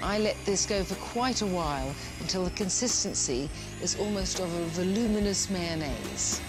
I 0.01 0.19
let 0.19 0.36
this 0.43 0.65
go 0.65 0.84
for 0.84 0.95
quite 0.95 1.41
a 1.41 1.47
while 1.47 1.95
until 2.19 2.43
the 2.43 2.51
consistency 2.51 3.49
is 3.82 3.97
almost 3.97 4.41
of 4.41 4.53
a 4.53 4.65
voluminous 4.75 5.49
mayonnaise. 5.49 6.41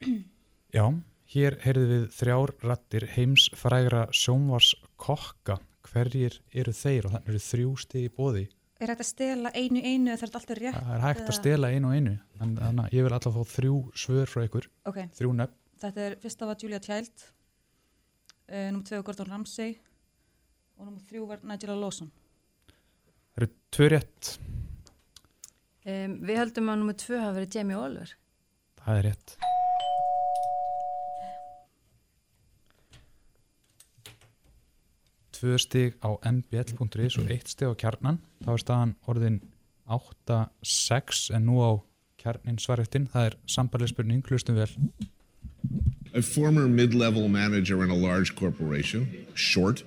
Já, 0.72 0.94
Hér 1.28 1.58
heyrðu 1.60 1.86
við 1.90 2.04
þrjár 2.16 2.50
rattir 2.64 3.04
heims 3.12 3.50
frægra 3.52 4.06
sjónvars 4.16 4.70
kokka. 5.00 5.58
Hverjir 5.88 6.36
eru 6.52 6.74
þeir 6.76 7.08
og 7.08 7.14
þannig 7.14 7.32
eru 7.32 7.42
þrjú 7.46 7.74
stig 7.80 8.08
í 8.08 8.12
bóði. 8.12 8.44
Er 8.78 8.92
hægt 8.92 9.02
að 9.02 9.08
stela 9.08 9.50
einu 9.56 9.80
einu 9.82 10.12
eða 10.12 10.18
það 10.20 10.26
er 10.28 10.36
alltaf 10.38 10.58
rétt? 10.58 10.76
Það 10.76 10.92
er 10.94 11.04
hægt 11.06 11.24
að 11.24 11.36
stela 11.38 11.70
einu 11.74 11.90
einu. 11.90 12.12
En 12.38 12.52
þannig 12.58 12.84
að 12.84 12.94
ég 12.94 13.06
vil 13.06 13.14
alltaf 13.16 13.34
fá 13.34 13.54
þrjú 13.56 13.78
svör 14.04 14.30
frá 14.30 14.44
ykkur. 14.44 14.68
Ok. 14.90 15.00
Þrjú 15.18 15.32
nöfn. 15.40 15.56
Þetta 15.82 16.04
er 16.04 16.16
fyrsta 16.22 16.46
var 16.46 16.62
Julia 16.62 16.80
Child, 16.82 17.26
uh, 18.50 18.68
nummer 18.72 18.86
tvö 18.86 18.98
var 18.98 19.04
Gordon 19.06 19.30
Ramsay 19.30 19.76
og 20.78 20.86
nummer 20.86 21.02
þrjú 21.10 21.26
var 21.30 21.44
Nigella 21.46 21.78
Lawson. 21.78 22.10
Það 23.34 23.44
eru 23.44 23.50
tvö 23.76 23.90
rétt. 23.94 24.32
Um, 25.88 26.18
við 26.26 26.42
höldum 26.42 26.72
að 26.72 26.82
nummið 26.82 26.98
tvö 27.04 27.22
hafa 27.22 27.36
verið 27.38 27.58
Jamie 27.58 27.78
Oliver. 27.78 28.16
Það 28.82 28.98
er 29.00 29.08
rétt. 29.10 29.38
Tvö 35.38 35.58
stig 35.62 35.94
á 36.02 36.18
mbl.is 36.26 37.18
og 37.20 37.30
eitt 37.30 37.52
stig 37.52 37.70
á 37.70 37.74
kjarnan. 37.78 38.18
Þá 38.42 38.50
er 38.56 38.62
staðan 38.64 38.94
orðin 39.06 39.38
8-6 39.86 41.28
en 41.36 41.46
nú 41.46 41.60
á 41.62 41.70
kjarnin 42.18 42.58
svarettin. 42.58 43.06
Það 43.12 43.28
er 43.30 43.36
sambarlega 43.46 43.92
spurning, 43.92 44.24
hlustum 44.26 44.58
vel. 44.58 44.72
A 46.14 46.22
former 46.22 46.66
mid 46.66 46.94
level 46.94 47.28
manager 47.28 47.84
in 47.84 47.90
a 47.90 47.94
large 47.94 48.34
corporation, 48.34 49.06
short, 49.34 49.84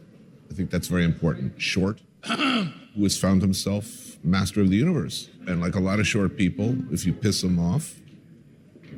I 0.50 0.54
think 0.54 0.70
that's 0.70 0.88
very 0.88 1.04
important, 1.04 1.60
short, 1.60 2.00
who 2.26 3.04
has 3.04 3.18
found 3.18 3.42
himself 3.42 4.18
master 4.24 4.62
of 4.62 4.70
the 4.70 4.78
universe. 4.78 5.30
And 5.48 5.60
like 5.60 5.76
a 5.76 5.80
lot 5.80 6.00
of 6.00 6.08
short 6.08 6.38
people, 6.38 6.78
if 6.92 7.06
you 7.06 7.12
piss 7.12 7.42
them 7.42 7.60
off, 7.60 7.96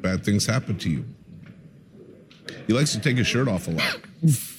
bad 0.01 0.23
things 0.23 0.45
happen 0.45 0.77
to 0.79 0.89
you. 0.89 1.05
He 2.67 2.73
likes 2.73 2.91
to 2.93 2.99
take 2.99 3.17
his 3.17 3.27
shirt 3.27 3.47
off 3.47 3.67
a 3.67 3.71
lot. 3.71 3.99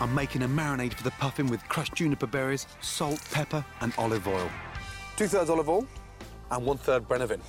I'm 0.00 0.14
making 0.14 0.42
a 0.42 0.48
marinade 0.48 0.94
for 0.94 1.02
the 1.02 1.10
puffin 1.12 1.46
with 1.46 1.62
crushed 1.68 1.94
juniper 1.94 2.26
berries, 2.26 2.66
salt, 2.80 3.20
pepper, 3.30 3.64
and 3.80 3.92
olive 3.98 4.26
oil. 4.26 4.50
Two 5.16 5.28
thirds 5.28 5.50
olive 5.50 5.68
oil 5.68 5.86
and 6.50 6.66
one 6.66 6.78
third 6.78 7.08
Brennivin. 7.08 7.40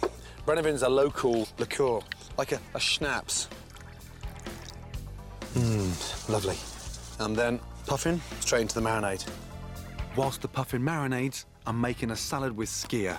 Brennivin's 0.45 0.81
a 0.81 0.89
local 0.89 1.47
liqueur, 1.57 1.99
like 2.37 2.51
a, 2.51 2.59
a 2.73 2.79
schnapps. 2.79 3.47
Mmm, 5.53 6.29
lovely. 6.29 6.57
And 7.23 7.35
then 7.35 7.59
puffin 7.85 8.21
straight 8.39 8.61
into 8.61 8.75
the 8.75 8.81
marinade. 8.81 9.27
Whilst 10.15 10.41
the 10.41 10.47
puffin 10.47 10.81
marinades, 10.81 11.45
I'm 11.65 11.79
making 11.79 12.11
a 12.11 12.15
salad 12.15 12.55
with 12.55 12.69
skyr. 12.69 13.17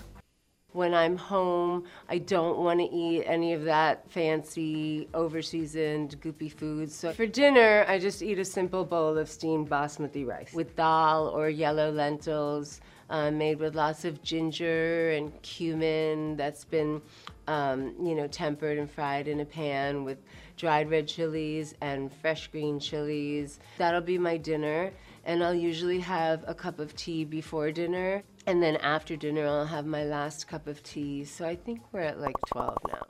When 0.75 0.93
I'm 0.93 1.17
home, 1.17 1.85
I 2.09 2.19
don't 2.19 2.59
want 2.59 2.81
to 2.81 2.87
eat 2.87 3.23
any 3.27 3.53
of 3.53 3.63
that 3.63 4.11
fancy, 4.11 5.07
overseasoned, 5.15 6.17
goopy 6.17 6.51
food. 6.53 6.91
So 6.91 7.13
for 7.13 7.27
dinner, 7.27 7.85
I 7.87 8.01
just 8.01 8.23
eat 8.23 8.41
a 8.41 8.45
simple 8.45 8.85
bowl 8.85 9.17
of 9.17 9.31
steamed 9.31 9.71
basmati 9.71 10.27
rice 10.27 10.53
with 10.53 10.75
dal 10.75 11.29
or 11.29 11.49
yellow 11.49 11.93
lentils, 11.93 12.81
uh, 13.09 13.31
made 13.31 13.61
with 13.61 13.77
lots 13.77 14.05
of 14.05 14.21
ginger 14.25 15.13
and 15.13 15.31
cumin 15.43 16.37
that's 16.37 16.65
been, 16.65 17.01
um, 17.47 17.95
you 18.03 18.17
know, 18.17 18.27
tempered 18.27 18.77
and 18.77 18.91
fried 18.91 19.29
in 19.29 19.39
a 19.39 19.45
pan 19.45 20.03
with 20.03 20.19
dried 20.57 20.91
red 20.91 21.07
chilies 21.07 21.77
and 21.83 22.13
fresh 22.13 22.49
green 22.49 22.81
chilies. 22.81 23.61
That'll 23.79 24.01
be 24.01 24.19
my 24.19 24.37
dinner. 24.39 24.91
And 25.25 25.43
I'll 25.43 25.55
usually 25.55 26.01
have 26.01 26.43
a 26.49 26.55
cup 26.55 26.81
of 26.81 26.97
tea 26.97 27.25
before 27.25 27.71
dinner. 27.71 28.25
And 28.47 28.63
then 28.63 28.77
after 28.77 29.17
dinner, 29.17 29.47
I'll 29.49 29.67
have 29.67 29.87
my 29.87 30.05
last 30.05 30.47
cup 30.49 30.67
of 30.67 30.83
tea. 30.83 31.25
So 31.25 31.47
I 31.47 31.57
think 31.57 31.81
we're 31.93 32.01
at 32.05 32.19
like 32.21 32.37
12 32.53 32.77
now. 32.93 33.07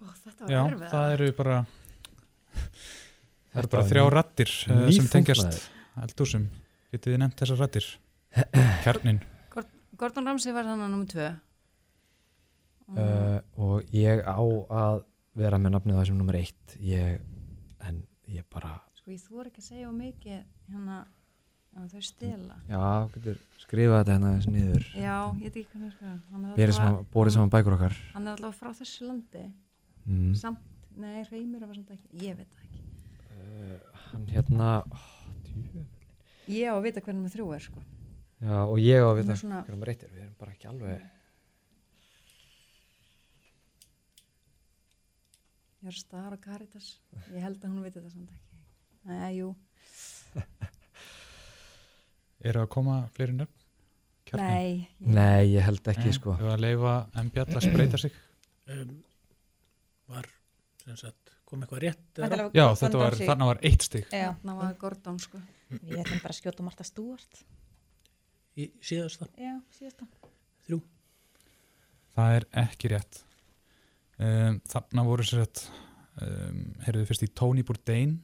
Ó, 0.00 0.06
þetta 0.24 0.48
Já, 0.50 0.62
var 0.64 0.72
erfið. 0.74 0.88
það 0.90 1.12
eru 1.14 1.28
bara 1.38 1.58
það 3.52 3.60
eru 3.62 3.70
bara 3.74 3.84
þrjá 3.90 4.04
rattir 4.14 4.50
uh, 4.72 4.86
sem 4.96 5.08
tengjast 5.12 5.60
eldúsum. 6.00 6.48
Getið 6.90 7.14
þið 7.14 7.20
nefnt 7.22 7.42
þessar 7.44 7.60
rattir? 7.62 7.86
Kjarnin. 8.84 9.20
Gord- 9.54 9.76
Gordon 10.00 10.26
Ramsay 10.30 10.54
var 10.56 10.66
þannig 10.70 10.90
nummið 10.94 11.12
tvö. 11.14 11.28
uh, 12.96 13.38
og 13.62 13.92
ég 13.94 14.24
á 14.26 14.40
að 14.40 15.04
vera 15.38 15.58
með 15.62 15.76
nafnið 15.76 15.98
það 16.00 16.06
sem 16.10 16.18
nummer 16.18 16.38
eitt 16.40 16.76
ég, 16.82 17.20
en 17.86 18.00
ég 18.26 18.46
bara 18.50 18.72
Sko 18.98 19.12
ég 19.14 19.20
þór 19.22 19.46
ekki 19.52 19.62
að 19.62 19.68
segja 19.68 19.86
á 19.86 19.94
mikið 19.94 20.40
hérna 20.72 20.96
að 21.78 21.92
þau 21.94 22.02
stela. 22.02 22.56
já, 22.68 23.08
getur 23.14 23.38
skrifað 23.62 23.98
þetta 24.00 24.12
hérna 24.16 24.30
aðeins 24.32 24.48
niður 24.50 24.86
Já, 24.94 25.16
ég 25.38 25.42
veit 25.46 25.56
ekki 25.60 25.70
hvernig 25.74 25.92
sko. 25.94 26.14
Hann 26.32 26.44
er 26.44 26.56
Verið 26.56 26.74
allavega- 26.74 26.88
saman- 26.90 27.06
borið 27.14 27.32
saman 27.36 27.50
bækur 27.54 27.76
okkar. 27.76 27.96
Hann 28.14 28.26
er 28.26 28.32
alltaf 28.34 28.58
frá 28.60 28.70
þessu 28.80 29.06
landi. 29.06 29.44
Mm. 30.06 30.34
Samt, 30.34 30.58
nei, 30.96 31.22
reymir 31.30 31.60
var 31.66 31.74
samt 31.74 31.90
ekki. 31.94 32.08
Ég 32.26 32.36
veit 32.36 32.50
það 32.50 32.62
ekki. 32.66 32.82
uh, 33.40 33.78
hann 34.10 34.26
hérna 34.26 34.68
ó, 34.82 34.98
djú. 35.46 35.84
Ég 36.48 36.66
á 36.66 36.74
að 36.74 36.82
vita 36.88 37.00
hvernig 37.00 37.22
með 37.28 37.34
þrjú 37.36 37.54
er 37.54 37.60
sko. 37.68 37.80
já, 38.42 38.56
og 38.66 38.78
ég 38.78 38.98
á 38.98 39.06
að 39.12 39.16
vita 39.22 39.36
svona- 39.36 39.62
hvernig 39.64 39.78
maður 39.80 39.86
reytir 39.92 40.10
við 40.10 40.22
erum 40.24 40.34
bara 40.38 40.52
ekki 40.52 40.68
alveg 40.68 41.00
Ég 45.82 45.88
er 45.88 45.92
star 45.96 46.32
og 46.34 46.40
Caritas. 46.44 46.98
Ég 47.32 47.40
held 47.40 47.62
að 47.64 47.70
hún 47.72 47.82
viti 47.86 48.00
það 48.00 48.12
samt 48.12 48.30
ekki. 48.34 48.58
Nei, 49.08 49.30
jú. 49.38 49.54
Eru 52.40 52.62
að 52.64 52.70
koma 52.72 53.02
fleiri 53.16 53.36
nöfn? 53.36 53.56
Nei. 54.38 54.86
Nei, 55.02 55.50
ég 55.50 55.64
held 55.66 55.88
ekki, 55.90 56.06
Nei, 56.06 56.14
sko. 56.14 56.34
Við 56.38 56.52
að 56.52 56.60
leifa 56.62 56.92
MBL 57.18 57.56
að 57.58 57.64
spreita 57.66 57.98
sig. 57.98 58.14
Um, 58.70 58.92
var, 60.10 60.28
sem 60.84 60.98
sagt, 61.00 61.32
kom 61.48 61.64
eitthvað 61.64 61.82
rétt? 61.86 62.04
rangt? 62.22 62.54
Já, 62.54 62.66
þetta 62.78 63.00
var, 63.00 63.10
Ramsay. 63.10 63.26
þarna 63.30 63.48
var 63.50 63.62
eitt 63.66 63.86
stig. 63.86 64.06
Já. 64.14 64.28
Þarna 64.28 64.54
var 64.60 64.76
Gordon 64.78 65.18
sko. 65.22 65.40
Við 65.70 65.98
ætlum 66.02 66.22
bara 66.22 66.34
að 66.34 66.38
skjóta 66.38 66.66
Marta 66.66 66.86
Stúart. 66.86 67.42
Í 68.58 68.68
síðasta? 68.84 69.28
Já, 69.40 69.56
síðasta. 69.74 70.06
Þrjú. 70.66 70.80
Það 72.14 72.38
er 72.38 72.48
ekki 72.64 72.90
rétt. 72.94 73.20
Um, 74.20 74.58
þarna 74.68 75.06
voru 75.06 75.26
sér 75.26 75.44
að, 75.46 75.62
um, 76.26 76.64
heyrðu 76.86 77.06
fyrst 77.08 77.24
í 77.26 77.30
Tony 77.40 77.64
Bourdain, 77.66 78.18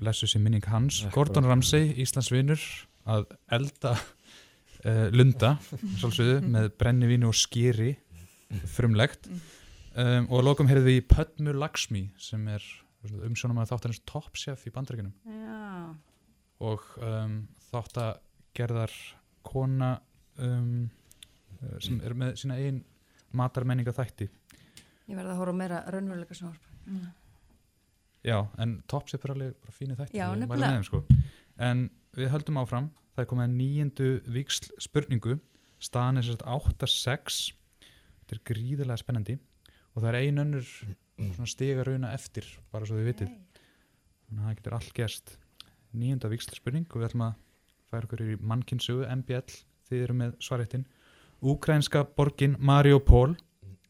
blessu 0.00 0.28
sér 0.28 0.42
minning 0.44 0.64
hans. 0.70 1.02
Gordon 1.14 1.46
Ramsay, 1.48 1.90
Íslands 2.02 2.30
vinur, 2.32 2.62
að 3.08 3.28
elda 3.56 3.94
uh, 3.96 5.06
lunda, 5.14 5.56
svolsögðu, 6.00 6.40
með 6.54 6.70
brennivínu 6.80 7.30
og 7.30 7.36
skýri, 7.38 7.94
frumlegt. 8.76 9.30
Um, 9.96 10.26
og 10.28 10.40
að 10.40 10.48
lokum 10.50 10.68
heyrðu 10.70 10.88
við 10.90 10.98
í 11.00 11.06
Pödmu 11.08 11.54
Laxmi, 11.56 12.06
sem 12.20 12.42
er 12.52 12.64
umsjónum 13.26 13.62
að 13.62 13.72
þáttanins 13.72 14.02
Top 14.08 14.36
Chef 14.36 14.66
í 14.68 14.72
bandrækjunum. 14.74 15.14
Já. 15.26 15.94
og 16.66 16.84
um, 17.04 17.40
þátt 17.68 17.98
að 18.00 18.12
gerðar 18.56 18.92
kona 19.44 19.94
um, 20.40 20.86
uh, 21.60 21.76
sem 21.84 22.00
er 22.00 22.16
með 22.16 22.38
sína 22.40 22.56
einn 22.56 22.80
matarmenninga 23.36 23.92
þætti 23.92 24.30
Ég 25.06 25.14
verði 25.14 25.30
að 25.30 25.38
horfa 25.38 25.54
á 25.54 25.60
meira 25.60 25.80
raunveruleika 25.94 26.34
sjónvarp. 26.34 26.70
Mm. 26.86 27.10
Já, 28.26 28.38
en 28.58 28.76
Topsip 28.90 29.24
er 29.24 29.34
alveg 29.36 29.56
bara 29.62 29.74
fínu 29.76 29.96
þætti 29.98 30.18
Já, 30.18 30.26
nefnilega. 30.36 30.82
sko. 30.86 31.04
en 31.62 31.86
við 32.16 32.32
höldum 32.34 32.58
áfram 32.60 32.90
það 33.16 33.24
er 33.24 33.30
komið 33.30 33.46
að 33.46 33.56
nýjendu 33.56 34.08
víksl 34.34 34.70
spurningu. 34.82 35.38
Staðan 35.80 36.20
er 36.20 36.26
sérst 36.26 36.44
8-6 36.44 37.40
þetta 38.26 38.36
er 38.36 38.42
gríðilega 38.50 39.00
spennandi. 39.00 39.38
Og 39.94 40.02
það 40.02 40.10
er 40.10 40.18
ein 40.20 40.42
önnur 40.42 40.66
svona 41.16 41.48
stiga 41.48 41.84
rauna 41.86 42.12
eftir 42.12 42.44
bara 42.72 42.88
svo 42.88 42.98
þið 42.98 43.08
vitið. 43.08 43.32
Þannig 44.26 44.42
að 44.42 44.46
það 44.50 44.58
getur 44.58 44.76
allt 44.76 44.92
gerst. 44.98 45.34
Nýjenda 45.96 46.28
víksl 46.32 46.58
spurning 46.58 46.86
og 46.90 47.00
við 47.00 47.08
ætlum 47.08 47.24
að 47.30 47.36
færa 47.88 48.08
okkur 48.08 48.24
í 48.26 48.36
mannkynnsugu 48.42 49.06
MBL, 49.22 49.58
þið 49.88 50.02
eru 50.02 50.16
með 50.18 50.36
svaréttin 50.42 50.84
Úkrænska 51.46 52.02
borgin 52.16 52.56
Mariupol. 52.58 53.36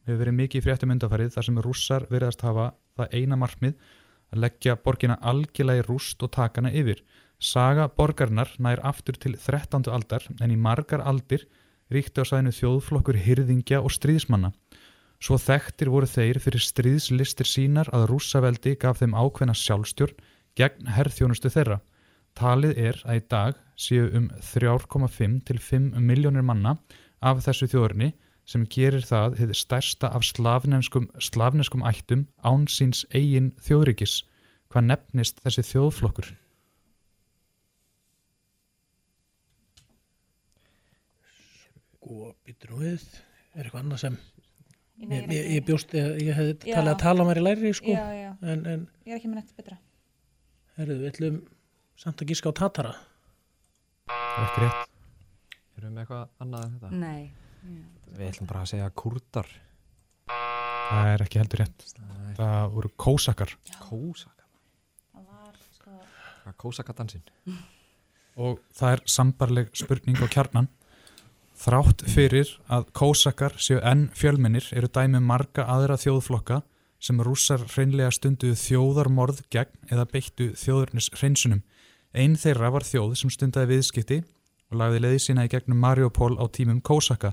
Hefur 0.07 0.21
verið 0.23 0.39
mikið 0.39 0.61
í 0.61 0.65
fréttum 0.67 0.93
undarfærið 0.95 1.33
þar 1.35 1.47
sem 1.49 1.61
rússar 1.65 2.07
veriðast 2.13 2.45
hafa 2.47 2.69
það 2.99 3.17
eina 3.19 3.39
markmið 3.41 3.75
að 4.33 4.43
leggja 4.45 4.77
borgina 4.83 5.19
algjörlega 5.21 5.83
í 5.83 5.87
rúst 5.87 6.23
og 6.23 6.33
takana 6.37 6.73
yfir. 6.73 7.03
Saga 7.39 7.87
borgarnar 7.89 8.53
nær 8.59 8.81
aftur 8.83 9.19
til 9.21 9.37
13. 9.37 9.87
aldar 9.93 10.25
en 10.41 10.53
í 10.53 10.57
margar 10.57 11.05
aldir 11.05 11.47
ríkti 11.93 12.23
á 12.23 12.25
sæðinu 12.27 12.55
þjóðflokkur 12.57 13.19
hyrðingja 13.23 13.83
og 13.85 13.93
stríðsmanna. 13.95 14.53
Svo 15.23 15.39
þekktir 15.41 15.91
voru 15.93 16.09
þeir 16.11 16.41
fyrir 16.45 16.63
stríðslistir 16.63 17.49
sínar 17.49 17.89
að 17.97 18.09
rússaveldi 18.11 18.75
gaf 18.81 19.01
þeim 19.01 19.15
ákveðna 19.17 19.55
sjálfstjórn 19.57 20.19
gegn 20.57 20.91
herþjónustu 20.97 21.53
þeirra. 21.53 21.81
Talið 22.37 22.79
er 22.91 23.01
að 23.09 23.21
í 23.21 23.23
dag 23.33 23.61
séu 23.81 24.11
um 24.19 24.29
3,5 24.45 25.39
til 25.49 25.59
5 25.61 25.97
miljónir 26.01 26.45
manna 26.45 26.77
af 27.25 27.41
þessu 27.45 27.69
þjóðurni 27.73 28.13
sem 28.47 28.65
gerir 28.71 29.03
það 29.07 29.37
hið 29.41 29.53
stærsta 29.59 30.11
af 30.15 30.23
slavneskum, 30.29 31.09
slavneskum 31.19 31.83
ættum 31.91 32.27
án 32.47 32.67
síns 32.71 33.05
eigin 33.15 33.53
þjóðríkis. 33.67 34.21
Hvað 34.71 34.87
nefnist 34.93 35.41
þessi 35.45 35.65
þjóðflokkur? 35.73 36.29
Og 42.07 42.35
býtur 42.47 42.71
nú 42.75 42.81
við, 42.85 43.05
er 43.57 43.67
eitthvað 43.67 43.83
annað 43.85 44.03
sem 44.05 44.19
Nei, 44.97 45.11
Ég, 45.19 45.25
er 45.27 45.33
ég, 45.35 45.49
ég 45.59 45.65
bjóst, 45.67 45.91
ég, 45.93 46.07
ég 46.25 46.37
hefði 46.39 46.71
Já. 46.71 46.77
talið 46.79 46.91
að 46.95 47.01
tala 47.03 47.25
mér 47.29 47.37
í 47.37 47.43
læri, 47.43 47.71
sko. 47.77 47.91
Já, 47.93 48.05
já. 48.17 48.31
En, 48.49 48.63
en 48.65 48.85
Ég 49.05 49.13
er 49.13 49.19
ekki 49.19 49.29
með 49.29 49.43
neitt 49.43 49.51
betra. 49.59 49.77
herruðu, 50.79 51.03
við 51.03 51.11
ætlum 51.11 51.37
samt 52.01 52.23
að 52.25 52.31
gíska 52.31 52.49
á 52.49 52.59
Tatara. 52.63 52.93
Ekki 54.41 54.63
rétt. 54.65 54.95
Erum 55.77 55.91
við 55.91 55.93
með 55.99 56.01
eitthvað 56.07 56.25
annað 56.47 56.65
en 56.65 56.79
þetta? 56.79 56.93
Nei. 57.03 57.21
Við 58.17 58.29
ætlum 58.31 58.49
bara 58.49 58.65
að 58.65 58.73
segja 58.73 58.91
kurdar. 58.97 59.49
Það 60.27 61.11
er 61.13 61.25
ekki 61.25 61.41
heldur 61.43 61.63
rétt. 61.63 61.87
Það 62.37 62.71
voru 62.77 62.93
kósakar. 63.01 63.55
Kósakar? 63.83 64.47
Það 65.13 65.27
var, 65.27 65.59
sko... 65.77 65.99
Hvað 66.45 66.57
kósakadansinn? 66.63 67.27
Og 68.47 68.61
það 68.77 68.97
er 68.97 69.03
sambarleg 69.09 69.71
spurning 69.77 70.19
á 70.21 70.27
kjarnan. 70.29 70.69
Þrátt 71.57 72.05
fyrir 72.13 72.51
að 72.69 72.91
kósakar 72.97 73.55
séu 73.57 73.79
enn 73.81 74.11
fjölmennir 74.13 74.67
eru 74.77 74.91
dæmi 74.93 75.23
marga 75.25 75.65
aðra 75.73 75.97
þjóðflokka 75.97 76.61
sem 77.01 77.21
rússar 77.25 77.65
hreinlega 77.73 78.13
stunduðu 78.13 78.59
þjóðarmorð 78.61 79.41
gegn 79.53 79.89
eða 79.93 80.05
beittu 80.11 80.51
þjóðurnis 80.59 81.09
hreinsunum. 81.17 81.63
Einn 82.13 82.37
þeirra 82.41 82.71
var 82.75 82.85
þjóð 82.85 83.17
sem 83.21 83.33
stundaði 83.33 83.73
viðskipti 83.73 84.21
og 84.71 84.79
lagði 84.83 85.03
leiði 85.05 85.23
sína 85.27 85.47
í 85.47 85.53
gegnum 85.53 85.81
Mariupol 85.81 86.35
á 86.37 86.45
tímum 86.53 86.83
kósaka. 86.85 87.33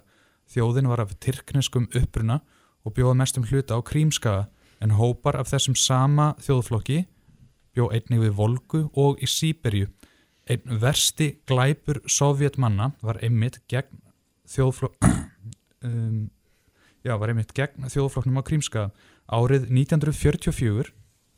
Þjóðin 0.51 0.89
var 0.91 1.03
af 1.03 1.15
tyrkneskum 1.23 1.87
uppruna 1.95 2.41
og 2.83 2.95
bjóða 2.97 3.17
mestum 3.21 3.45
hluta 3.47 3.77
á 3.77 3.81
krímskaga 3.85 4.47
en 4.83 4.95
hópar 4.99 5.37
af 5.39 5.49
þessum 5.51 5.75
sama 5.79 6.33
þjóðflokki 6.43 7.03
bjó 7.73 7.89
einnig 7.95 8.21
við 8.21 8.35
Volgu 8.37 8.81
og 8.99 9.21
í 9.23 9.29
Sýberju. 9.29 9.89
Einn 10.49 10.79
versti 10.81 11.29
glæpur 11.47 12.01
sovjetmanna 12.05 12.91
var 13.01 13.21
einmitt 13.23 13.61
gegn 13.71 14.01
þjóðflokk 14.51 15.07
um, 15.87 16.27
já, 17.03 17.15
var 17.15 17.31
einmitt 17.31 17.55
gegn 17.55 17.87
þjóðflokknum 17.87 18.41
á 18.43 18.47
Krímska 18.47 18.89
árið 19.31 19.69
1944 19.71 20.91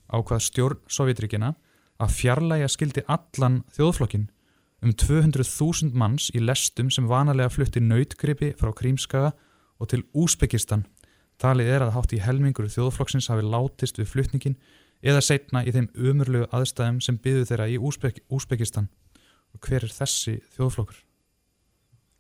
ákvað 0.10 0.44
stjórn 0.46 0.82
Sovjetríkina 0.90 1.54
að 2.02 2.16
fjarlæga 2.18 2.70
skildi 2.72 3.06
allan 3.08 3.62
þjóðflokkin 3.78 4.28
um 4.86 4.94
200.000 4.94 5.98
manns 5.98 6.30
í 6.38 6.42
lestum 6.44 6.92
sem 6.94 7.08
vanalega 7.10 7.50
flutti 7.50 7.82
nautgripi 7.82 8.52
frá 8.60 8.70
Krímskaga 8.78 9.32
og 9.82 9.90
til 9.90 10.04
Úsbekistan. 10.14 10.86
Talið 11.42 11.72
er 11.74 11.86
að 11.86 11.96
hátt 11.96 12.14
í 12.16 12.22
helmingur 12.22 12.70
þjóðflokksins 12.72 13.32
hafi 13.32 13.44
látist 13.44 13.98
við 14.00 14.12
flutningin 14.12 14.60
eða 15.02 15.24
setna 15.26 15.64
í 15.66 15.74
þeim 15.74 15.90
umurlegu 15.98 16.48
aðstæðum 16.54 17.02
sem 17.04 17.18
byðu 17.18 17.48
þeirra 17.50 17.68
í 17.74 17.80
Úsbek 17.82 18.22
Úsbekistan. 18.30 18.88
Og 19.56 19.66
hver 19.66 19.88
er 19.88 19.96
þessi 19.96 20.38
þjóðflokkur? 20.56 21.02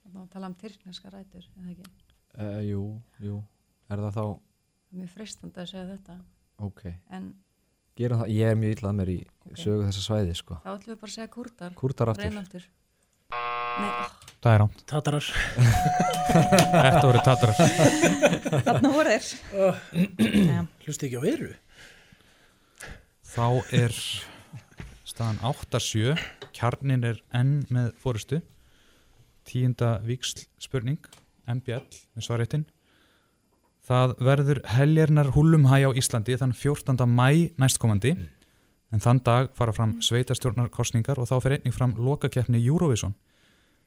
Það 0.01 0.17
má 0.17 0.27
tala 0.33 0.49
um 0.49 0.57
tyrkneska 0.59 1.13
rætur, 1.13 1.45
eða 1.59 1.71
ekki? 1.75 1.89
Uh, 2.35 2.61
jú, 2.65 2.83
jú. 3.23 3.39
Er 3.91 4.01
það 4.07 4.17
þá... 4.17 4.25
Er 4.25 4.99
mjög 5.01 5.13
freistandi 5.13 5.61
að 5.61 5.71
segja 5.71 5.87
þetta. 5.93 6.17
Ok. 6.65 6.85
En 7.13 7.33
Gerum 7.95 8.19
það, 8.21 8.31
ég 8.35 8.49
er 8.51 8.57
mjög 8.59 8.73
illað 8.75 8.95
mér 8.97 9.09
í 9.13 9.17
Ok. 9.45 9.59
sögu 9.61 9.85
þessa 9.87 10.01
svæði, 10.03 10.33
sko. 10.35 10.57
þá 10.65 10.71
ætlum 10.73 10.91
við 10.91 10.99
bara 10.99 11.11
að 11.11 11.15
segja 11.15 11.29
kurdar. 11.31 11.75
Kúrdar 11.79 12.09
aftur. 12.11 12.65
Oh. 13.31 14.09
Það 14.43 14.51
er 14.53 14.59
rámt. 14.61 14.81
Tatarar. 14.87 15.27
Þetta 16.35 17.05
voru 17.05 17.21
tatarar. 17.25 17.55
Þarna 18.67 18.91
voru 18.93 19.15
þeir. 19.15 19.29
Já. 20.49 20.59
Hlusti 20.85 21.07
ekki 21.07 21.19
á 21.19 21.23
veru. 21.23 21.49
Þá 23.35 23.47
er 23.79 23.95
staðan 25.07 25.39
8-7, 25.47 26.15
kjarnin 26.55 27.03
er 27.07 27.19
enn 27.35 27.57
með 27.73 27.93
fórustu, 28.03 28.41
tíunda 29.47 29.95
víksl 30.05 30.45
spurning, 30.61 30.99
MBL 31.47 31.83
með 32.15 32.27
svaréttin. 32.27 32.65
Það 33.85 34.15
verður 34.25 34.59
heljarnar 34.65 35.27
húlumhæ 35.35 35.85
á 35.85 35.91
Íslandi 35.93 36.33
þann 36.41 36.55
14. 36.57 37.05
mæ 37.05 37.53
næstkomandi, 37.61 38.15
en 38.89 39.03
þann 39.03 39.21
dag 39.21 39.51
fara 39.53 39.75
fram 39.77 39.99
sveitarstjórnarkostningar 40.01 41.21
og 41.21 41.29
þá 41.29 41.35
fer 41.43 41.57
einnig 41.59 41.75
fram 41.75 41.93
lokakeppni 41.93 42.63
Eurovision. 42.65 43.13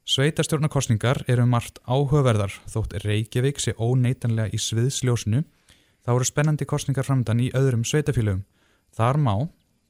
Sveitarstjórnarkostningar 0.06 1.24
eru 1.26 1.48
margt 1.50 1.82
áhugaverðar 1.82 2.54
þótt 2.70 2.94
Reykjavík 3.02 3.58
sé 3.58 3.74
óneitanlega 3.74 4.54
í 4.54 4.62
sviðsljósinu, 4.62 5.42
þá 6.06 6.14
eru 6.14 6.30
spennandi 6.30 6.68
kostningar 6.68 7.04
framdann 7.08 7.42
í 7.42 7.50
öðrum 7.58 7.82
sveitafélögum. 7.82 8.44
Þar 8.94 9.18
má, 9.18 9.34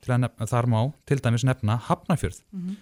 til, 0.00 0.14
að 0.16 0.24
nefna, 0.24 0.48
þar 0.48 0.72
má 0.72 0.80
til 1.04 1.20
dæmis 1.20 1.44
nefna 1.44 1.76
Hafnafjörð. 1.84 2.40
Mhm. 2.56 2.76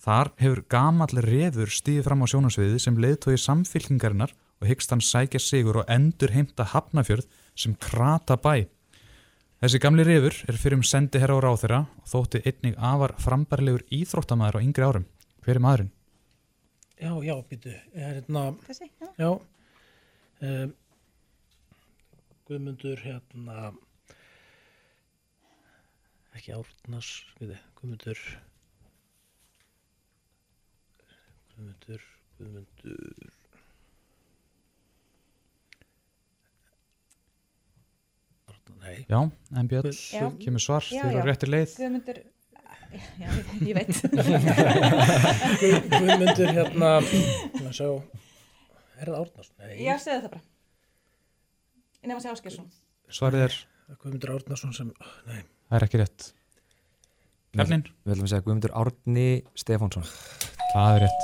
Þar 0.00 0.32
hefur 0.40 0.64
gamall 0.72 1.20
refur 1.28 1.68
stíðið 1.68 2.06
fram 2.08 2.24
á 2.24 2.26
sjónasviði 2.32 2.80
sem 2.80 2.96
leiðtói 2.96 3.36
samfylkingarinnar 3.36 4.32
og 4.60 4.68
hyggst 4.68 4.92
hann 4.92 5.00
sækja 5.04 5.40
sigur 5.40 5.80
og 5.82 5.88
endur 5.92 6.32
heimta 6.34 6.66
Hafnafjörð 6.68 7.28
sem 7.56 7.74
krata 7.80 8.36
bæ. 8.36 8.66
Þessi 9.60 9.80
gamli 9.80 10.04
refur 10.08 10.36
er 10.48 10.56
fyrir 10.56 10.78
um 10.78 10.84
sendi 10.86 11.20
herra 11.20 11.36
á 11.36 11.40
ráþeira 11.44 11.80
og 12.00 12.06
þótti 12.08 12.42
einnig 12.48 12.76
afar 12.76 13.16
frambarlegur 13.20 13.84
íþróttamæður 13.92 14.56
á 14.56 14.64
yngri 14.64 14.86
árum. 14.86 15.08
Hver 15.44 15.58
er 15.58 15.64
maðurinn? 15.64 15.90
Já, 17.00 17.12
já, 17.24 17.34
býtu. 17.48 17.72
Er 17.96 18.20
hérna... 18.20 18.44
Þessi, 18.66 18.88
já. 19.00 19.08
Já. 19.20 19.30
Um, 20.40 20.72
Guðmundur, 22.48 23.00
hérna... 23.04 23.70
Ekki 26.36 26.54
Árnars, 26.56 27.10
við 27.40 27.52
þið, 27.54 27.66
Guðmundur... 27.80 28.24
Guðmundur, 31.52 32.08
Guðmundur... 32.38 33.39
nei. 38.82 38.96
Já, 39.10 39.20
MBL, 39.64 39.90
Já. 40.14 40.26
kemur 40.42 40.62
svar, 40.64 40.84
eru 40.96 41.20
á 41.20 41.24
réttir 41.26 41.50
leið. 41.52 41.74
Guðmundur, 41.80 42.18
já, 43.20 43.28
ég- 43.66 43.76
veit. 43.76 43.94
Guð- 45.60 45.86
Guðmundur, 45.94 46.52
hérna... 46.56 46.90
Sjá... 47.76 47.88
Er 49.00 49.08
það 49.08 49.16
Árnars? 49.22 49.50
Nei. 49.62 49.74
Já, 49.80 49.94
segðu 50.02 50.26
það 50.26 50.32
bara. 50.34 50.42
Ég 52.00 52.08
nefn 52.10 52.18
að 52.18 52.24
segja 52.26 52.34
Áskjörsson. 52.36 52.66
Svarið 53.20 53.46
er, 53.46 53.54
Guðmundur 54.02 54.34
Árnarsson 54.36 54.74
sem... 54.76 54.90
Nei. 55.28 55.40
það 55.70 55.78
er 55.78 55.86
ekki 55.88 56.00
rétt. 56.02 56.26
Kjarnin? 57.56 57.82
Við 58.04 58.12
ætlum 58.14 58.26
að 58.28 58.32
segja 58.34 58.44
Guðmundur 58.46 58.74
Árni 58.78 59.24
Stefánsson. 59.58 60.04
Það 60.74 60.90
er 60.98 61.00
rétt. 61.06 61.22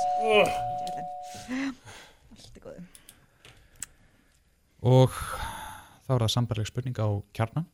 Allt 2.37 2.57
er 2.57 2.65
góðu. 2.65 2.81
Og 4.87 5.11
þá 6.07 6.13
er 6.15 6.23
það 6.23 6.33
sambarleg 6.33 6.69
spurning 6.69 6.97
á 7.03 7.07
kjarnan. 7.35 7.67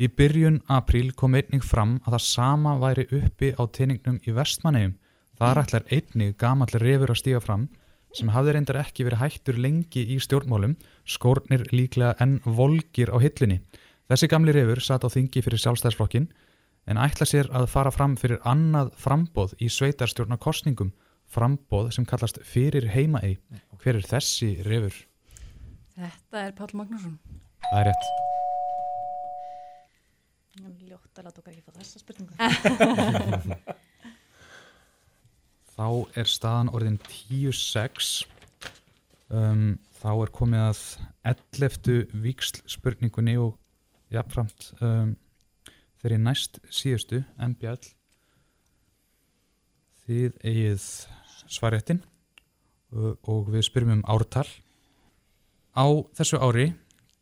Í 0.00 0.08
byrjun 0.16 0.62
apríl 0.72 1.10
kom 1.12 1.34
einnig 1.36 1.64
fram 1.66 1.98
að 2.06 2.14
það 2.14 2.24
sama 2.24 2.76
væri 2.80 3.04
uppi 3.18 3.50
á 3.52 3.62
teiningnum 3.68 4.20
í 4.24 4.32
vestmannegjum. 4.32 4.94
Þar 5.36 5.60
ætlar 5.64 5.84
einnig 5.92 6.38
gamall 6.40 6.72
refur 6.80 7.12
að 7.12 7.20
stíga 7.20 7.40
fram 7.44 7.66
sem 8.16 8.30
hafði 8.32 8.54
reyndar 8.56 8.80
ekki 8.80 9.04
verið 9.06 9.20
hættur 9.20 9.58
lengi 9.60 10.02
í 10.14 10.16
stjórnmálum, 10.22 10.76
skórnir 11.06 11.66
líklega 11.70 12.16
enn 12.22 12.40
volgir 12.44 13.12
á 13.12 13.16
hillinni. 13.22 13.60
Þessi 14.10 14.30
gamli 14.30 14.54
refur 14.56 14.80
satt 14.82 15.04
á 15.06 15.08
þingi 15.12 15.44
fyrir 15.44 15.62
sjálfstæðsflokkin 15.62 16.30
en 16.90 16.98
ætla 16.98 17.28
sér 17.28 17.50
að 17.54 17.68
fara 17.70 17.92
fram 17.94 18.16
fyrir 18.18 18.40
annað 18.48 18.90
frambóð 18.98 19.54
í 19.62 19.68
sveitarstjórnarkostningum, 19.70 20.90
frambóð 21.30 21.92
sem 21.94 22.08
kallast 22.08 22.40
fyrir 22.42 22.88
heimaei. 22.90 23.36
Hver 23.78 24.00
er 24.00 24.08
þessi 24.16 24.56
refur? 24.66 24.96
Þetta 26.00 26.40
er 26.46 26.52
Páll 26.56 26.70
Magnússon. 26.78 27.16
Það 27.66 27.78
er 27.80 27.88
rétt. 27.90 28.04
Ljótt 30.88 31.18
að 31.20 31.26
láta 31.26 31.40
okkar 31.42 31.52
ekki 31.52 31.64
fá 31.66 31.72
þessa 31.76 32.00
spurningu. 32.00 32.32
Þá 35.76 35.88
er 36.20 36.28
staðan 36.28 36.70
orðin 36.76 36.96
10-6. 37.04 38.08
Um, 39.30 39.76
þá 40.00 40.10
er 40.14 40.32
komið 40.34 40.62
að 40.70 40.80
11. 41.30 41.98
víksl 42.24 42.62
spurningunni 42.68 43.36
og 43.38 43.52
jafnframt 44.10 44.70
um, 44.80 45.12
þeirri 46.00 46.18
næst 46.24 46.58
síðustu, 46.72 47.22
MBL. 47.38 47.92
Þið 50.08 50.40
eigið 50.40 50.88
svaréttin 51.44 52.02
uh, 52.02 53.14
og 53.28 53.52
við 53.52 53.68
spyrjum 53.68 54.00
um 54.00 54.04
ártal. 54.10 54.48
Á 55.70 55.86
þessu 56.18 56.40
ári 56.42 56.72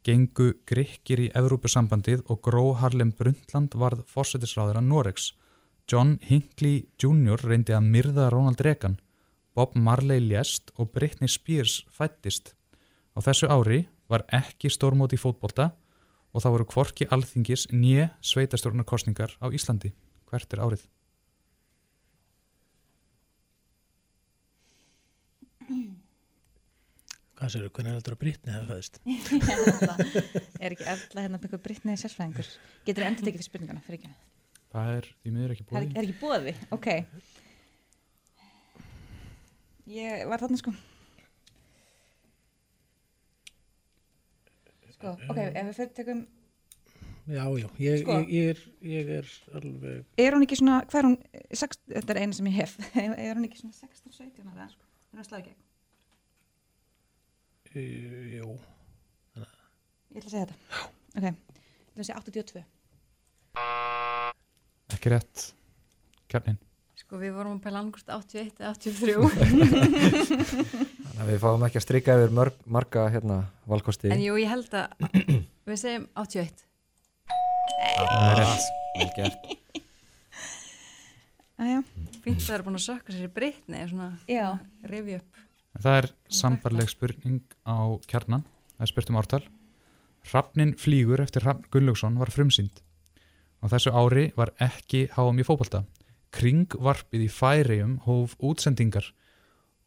gengu 0.06 0.54
Grikkir 0.68 1.20
í 1.20 1.28
Evrópusambandið 1.36 2.22
og 2.32 2.40
Gró 2.46 2.70
Harlem 2.80 3.10
Brundtland 3.12 3.74
varð 3.76 4.06
fórsetisráður 4.08 4.80
að 4.80 4.88
Noregs. 4.88 5.32
John 5.88 6.16
Hinckley 6.24 6.86
Jr. 7.00 7.40
reyndi 7.44 7.74
að 7.76 7.88
myrða 7.92 8.28
Ronald 8.32 8.60
Reagan, 8.64 8.98
Bob 9.56 9.76
Marley 9.76 10.20
lést 10.20 10.72
og 10.76 10.92
Britney 10.92 11.28
Spears 11.28 11.82
fættist. 11.92 12.54
Á 13.16 13.18
þessu 13.24 13.48
ári 13.52 13.86
var 14.08 14.24
ekki 14.32 14.72
stórmót 14.72 15.12
í 15.16 15.20
fótbolta 15.20 15.72
og 16.32 16.44
það 16.44 16.54
voru 16.56 16.68
kvorki 16.72 17.08
alþingis 17.12 17.68
nýje 17.72 18.10
sveitastjórnarkostningar 18.20 19.36
á 19.40 19.46
Íslandi. 19.52 19.92
Hvert 20.28 20.52
er 20.52 20.64
árið? 20.64 20.84
Hvað 27.38 27.52
sér, 27.54 27.66
hvernig 27.70 27.92
heldur 27.94 28.14
að 28.16 28.18
Brittany 28.18 28.50
hefði 28.50 28.66
fæðist? 28.72 28.96
er 30.64 30.74
ekki 30.74 30.86
eftir 30.90 31.20
hérna 31.20 31.36
með 31.36 31.44
eitthvað 31.46 31.60
brittniði 31.68 32.00
sérfræðingur? 32.02 32.48
Getur 32.88 33.04
endur 33.06 33.28
tekið 33.28 33.38
fyrir 33.38 33.46
spurningana 33.46 33.82
fyrir 33.84 34.00
ekki? 34.00 34.10
Það 34.72 34.90
er 34.96 35.06
í 35.22 35.34
miður 35.36 35.54
ekki 35.54 35.62
er, 35.62 35.68
búið. 35.68 35.92
er 35.92 36.08
ekki 36.08 36.16
bóði, 36.18 36.54
ok. 36.74 36.88
Ég 39.94 40.24
var 40.32 40.42
þarna 40.42 40.58
sko. 40.64 40.74
Sko, 44.96 45.14
ok, 45.30 45.40
ef 45.46 45.70
við 45.70 45.72
fyrir 45.78 45.94
tekum 46.00 46.26
Já, 47.28 47.44
já, 47.60 47.68
ég, 47.84 48.02
Sko. 48.02 48.18
ég, 48.24 48.30
ég, 48.32 48.50
er, 48.50 48.60
ég 48.88 49.14
er 49.20 49.32
alveg... 49.60 50.04
er 50.24 50.34
hún 50.34 50.48
ekki 50.48 50.58
svona, 50.58 50.80
hvað 50.88 51.02
er 51.04 51.08
hún 51.10 51.16
sex, 51.60 51.78
þetta 51.92 52.14
er 52.16 52.22
eina 52.24 52.38
sem 52.40 52.48
ég 52.48 52.58
hef. 52.64 52.76
Er 53.28 53.36
hún 53.36 53.44
ekki 53.46 53.60
svona 53.60 53.76
16-17 53.76 54.48
ára 54.48 54.70
sko, 54.72 54.88
er 55.12 55.20
hún 55.20 55.28
slagið 55.28 55.50
gegn 55.52 55.67
jú. 57.76 58.54
ég 60.14 60.20
ætla 60.20 60.24
að 60.24 60.32
segja 60.32 60.46
þetta 60.46 60.56
ok, 61.18 61.24
ég 61.24 61.34
ætla 61.34 62.00
að 62.00 62.08
segja 62.08 62.20
82 62.22 62.64
Ekki 64.98 65.10
rétt. 65.12 65.42
Kjarnin. 66.32 66.56
Sko 66.98 67.18
við 67.20 67.34
vorum 67.36 67.58
að 67.58 67.64
pæla 67.66 67.82
angurst 67.84 68.08
81 68.10 68.58
eða 68.58 68.72
83 68.74 69.14
Þannig 71.08 71.20
að 71.22 71.28
við 71.30 71.38
fáum 71.44 71.66
ekki 71.68 71.78
að 71.80 71.84
strika 71.84 72.16
yfir 72.18 72.34
mörg, 72.34 72.56
marga 72.66 73.04
hérna 73.12 73.38
valkosti. 73.68 74.10
En 74.12 74.22
jú, 74.24 74.34
ég 74.40 74.50
held 74.50 74.74
að 74.74 74.86
við 75.68 75.80
segjum 75.84 76.08
81 76.18 76.64
Það 77.98 78.26
er 78.28 78.40
rétt. 78.42 78.68
Vel 78.98 79.10
gert. 79.16 79.48
Það 81.58 82.54
er 82.54 82.64
búin 82.66 82.78
að 82.78 82.84
sökka 82.84 83.14
sér 83.14 83.26
í 83.26 83.32
Brittany 83.34 83.84
svona 83.90 84.08
Já. 84.30 84.58
rifi 84.86 85.18
upp 85.18 85.47
Það 85.78 85.96
er 86.00 86.08
sambarleg 86.34 86.90
spurning 86.90 87.42
á 87.62 87.78
kjarnan. 88.10 88.42
Það 88.74 88.84
er 88.84 88.90
spurt 88.90 89.10
um 89.12 89.18
ártal. 89.20 89.44
Hrafnin 90.26 90.74
flýgur 90.78 91.22
eftir 91.22 91.44
Hrafn 91.46 91.68
Gunnlaugsson 91.70 92.18
var 92.18 92.32
frumsýnd. 92.34 92.82
Á 93.62 93.64
þessu 93.70 93.94
ári 93.94 94.28
var 94.36 94.52
ekki 94.62 95.06
háum 95.14 95.38
í 95.38 95.46
fótbolta. 95.46 95.84
Kringvarpið 96.34 97.24
í 97.24 97.30
Færium 97.32 97.96
hóf 98.04 98.34
útsendingar. 98.42 99.06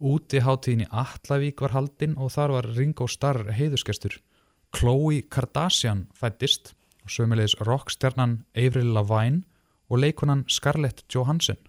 Úti 0.02 0.42
hátíðin 0.42 0.88
í 0.88 0.90
Atlavík 0.90 1.62
var 1.62 1.76
haldinn 1.76 2.16
og 2.18 2.32
þar 2.34 2.56
var 2.56 2.70
Ringo 2.74 3.06
Starr 3.12 3.52
heiðusgestur. 3.54 4.16
Khloe 4.72 5.22
Kardashian 5.30 6.08
fættist 6.16 6.74
og 7.04 7.12
sömulegis 7.12 7.58
rockstjarnan 7.60 8.40
Avril 8.56 8.96
Lavigne 8.96 9.44
og 9.92 10.02
leikonan 10.02 10.46
Scarlett 10.48 11.04
Johansson. 11.12 11.60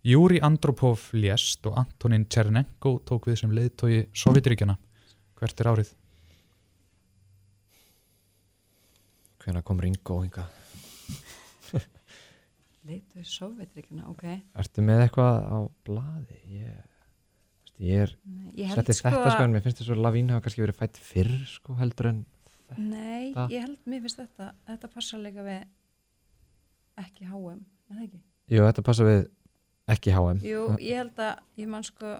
Júri 0.00 0.38
Andropov 0.40 1.10
lést 1.12 1.66
og 1.68 1.76
Antonin 1.76 2.24
Tchernenko 2.24 2.94
tók 3.04 3.26
við 3.28 3.42
sem 3.42 3.50
leiðtói 3.52 4.06
Sovjetiríkjana. 4.16 4.78
Hvert 5.36 5.60
er 5.60 5.68
árið? 5.68 5.90
Hvenær 9.40 9.64
kom 9.64 9.80
Ringo 9.80 10.20
hinga? 10.22 10.46
Leitu 12.88 13.20
í 13.20 13.26
Sovjetríkina, 13.28 14.06
ok 14.08 14.24
Ertu 14.60 14.84
með 14.84 15.04
eitthvað 15.04 15.40
á 15.48 15.58
blaði? 15.84 16.38
Ég, 16.60 16.78
veist, 17.60 17.74
ég 17.80 18.04
er 18.06 18.14
Nei, 18.24 18.52
ég 18.60 18.70
held 18.70 18.80
setti 18.80 18.96
sko 18.98 19.12
þetta 19.14 19.34
sko 19.34 19.46
en 19.46 19.54
mér 19.56 19.64
finnst 19.64 19.82
þess 19.82 19.94
að 19.94 20.02
Lavín 20.04 20.32
hafa 20.32 20.44
kannski 20.46 20.64
verið 20.64 20.78
fætt 20.80 21.00
fyrr 21.10 21.34
sko 21.48 21.76
heldur 21.80 22.10
en 22.12 22.22
Nei, 22.76 23.32
þetta. 23.34 23.46
ég 23.52 23.64
held, 23.66 23.76
mér 23.84 24.04
finnst 24.06 24.20
þetta 24.22 24.50
þetta 24.70 24.92
passa 24.96 25.20
líka 25.20 25.44
við 25.44 25.60
ekki 27.00 27.28
HM, 27.28 27.60
er 27.90 27.96
það 27.96 28.06
ekki? 28.06 28.22
Jú, 28.50 28.64
þetta 28.66 28.86
passa 28.86 29.08
við 29.08 29.20
ekki 29.94 30.14
HM. 30.14 30.40
Jú, 30.46 30.62
ég 30.82 31.00
held 31.00 31.18
að, 31.24 31.42
ég 31.60 31.68
man 31.70 31.84
sko 31.86 32.14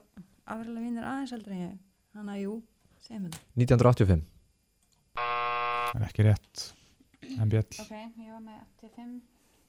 afrilega 0.51 0.85
vinnir 0.85 1.07
aðeins 1.07 1.33
heldur 1.37 1.55
en 1.57 1.63
ég 1.65 1.75
þannig 2.15 2.35
að 2.35 2.43
jú, 2.45 2.55
segjum 3.07 3.27
þetta 3.29 3.41
1985. 3.61 4.23
Það 5.21 6.01
er 6.01 6.07
ekki 6.09 6.27
rétt. 6.29 6.65
En 7.31 7.51
Björn. 7.53 7.75
ok, 7.85 7.95
ég 8.25 8.31
var 8.35 8.43
með 8.43 8.61
85 8.83 9.19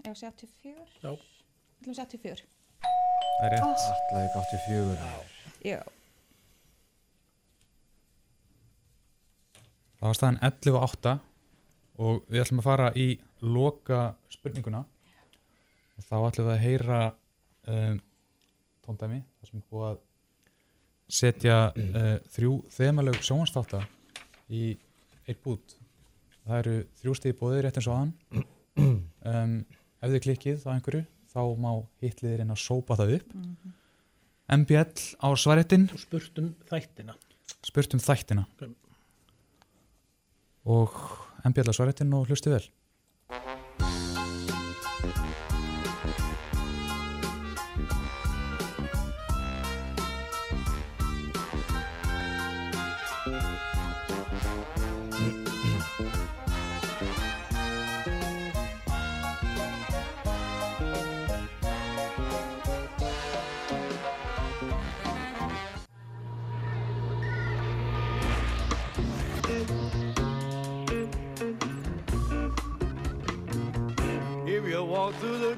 ég 0.02 0.08
var 0.08 0.18
segja 0.18 0.32
84 0.34 1.02
Já. 1.04 1.12
að 1.12 1.90
segja 1.92 2.06
84 2.10 2.46
Það 3.42 3.46
er 3.48 3.52
rétt. 3.54 3.62
Ó. 3.62 3.72
Atlavík 3.96 4.38
84. 4.42 5.10
já, 5.70 5.80
Það 10.02 10.08
var 10.10 10.18
staðan 10.18 10.40
11 10.48 10.78
og 10.78 10.86
8 10.88 11.12
og 12.02 12.22
við 12.34 12.42
ætlum 12.42 12.62
að 12.64 12.66
fara 12.66 12.88
í 12.98 13.08
loka 13.46 14.00
spurninguna 14.34 14.80
og 14.82 16.08
þá 16.08 16.16
ætlum 16.32 16.48
við 16.48 16.54
að 16.56 16.64
heyra 16.66 17.02
um, 17.68 18.00
tóndæmi 18.86 19.22
þar 19.40 19.52
sem 19.52 19.64
búið 19.70 19.88
að 19.90 20.00
setja 21.12 21.58
uh, 21.76 22.16
þrjú 22.32 22.54
þemalög 22.72 23.20
sjónvarsþátta 23.26 23.84
í 24.52 24.64
eitt 25.28 25.42
bút. 25.44 25.76
Það 26.46 26.58
eru 26.62 26.76
þrjú 27.02 27.16
stíði 27.20 27.38
bóðið 27.40 27.64
rétt 27.66 27.80
eins 27.82 27.90
og 27.92 27.98
aðan. 28.00 28.48
Um, 29.22 29.58
ef 30.02 30.10
þið 30.10 30.24
klikkið 30.26 30.64
á 30.66 30.70
einhverju 30.74 31.04
þá 31.32 31.42
má 31.62 31.72
hitliðir 32.02 32.42
inn 32.42 32.54
að 32.54 32.62
sópa 32.64 32.98
það 33.00 33.18
upp. 33.20 33.34
Mhm. 33.38 33.74
MBL 34.52 35.04
á 35.24 35.30
svarettin. 35.40 35.86
Spurt 35.96 36.40
um 36.42 36.50
þættina. 36.68 37.14
Spurt 37.64 37.94
um 37.96 38.02
þættina. 38.04 38.44
Ok. 38.58 38.72
Og 40.72 40.98
MBL 41.48 41.72
á 41.72 41.76
svarettin 41.76 42.12
og 42.18 42.28
hlusti 42.28 42.52
vel. 42.52 42.64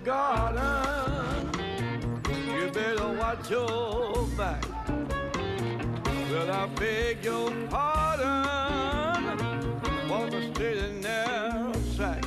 Garden, 0.04 1.50
you 2.28 2.70
better 2.72 3.08
watch 3.14 3.50
your 3.50 4.28
back. 4.38 4.64
Well, 6.30 6.52
I 6.52 6.68
beg 6.76 7.24
your 7.24 7.52
pardon, 7.70 9.24
walk 10.10 10.34
a 10.34 10.54
straight 10.54 10.78
and 10.80 11.02
narrow 11.02 11.74
track. 11.96 12.26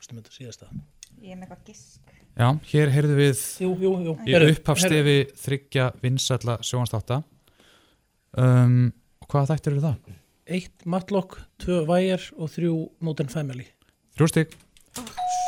Stum 0.00 0.18
þetta 0.20 0.32
síðasta. 0.32 0.72
ég 1.20 1.32
er 1.32 1.38
með 1.40 1.48
eitthvað 1.48 1.66
gisk 1.68 2.13
Já, 2.34 2.48
hér 2.72 2.90
heyrðum 2.90 3.18
við 3.20 3.40
Jú, 3.62 3.70
jú, 3.78 3.92
jú. 4.08 4.12
í 4.26 4.32
Heyrðu, 4.34 4.54
upphafstefi 4.56 5.16
þryggja 5.38 5.84
vinsalla 6.02 6.56
sjónvarsþátta. 6.66 7.20
Um, 8.42 8.88
og 9.22 9.28
hvaða 9.30 9.54
þættir 9.54 9.76
eru 9.76 9.84
það? 9.84 10.16
Eitt 10.58 10.84
Matlock, 10.90 11.38
tvö 11.62 11.84
Wire 11.88 12.26
og 12.34 12.50
þrjú 12.52 12.74
Modern 13.06 13.30
Family. 13.30 13.68
Þrjú 14.18 14.30
stygg. 14.32 14.56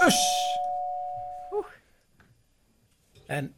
Uss! 0.07 0.23
En 3.27 3.51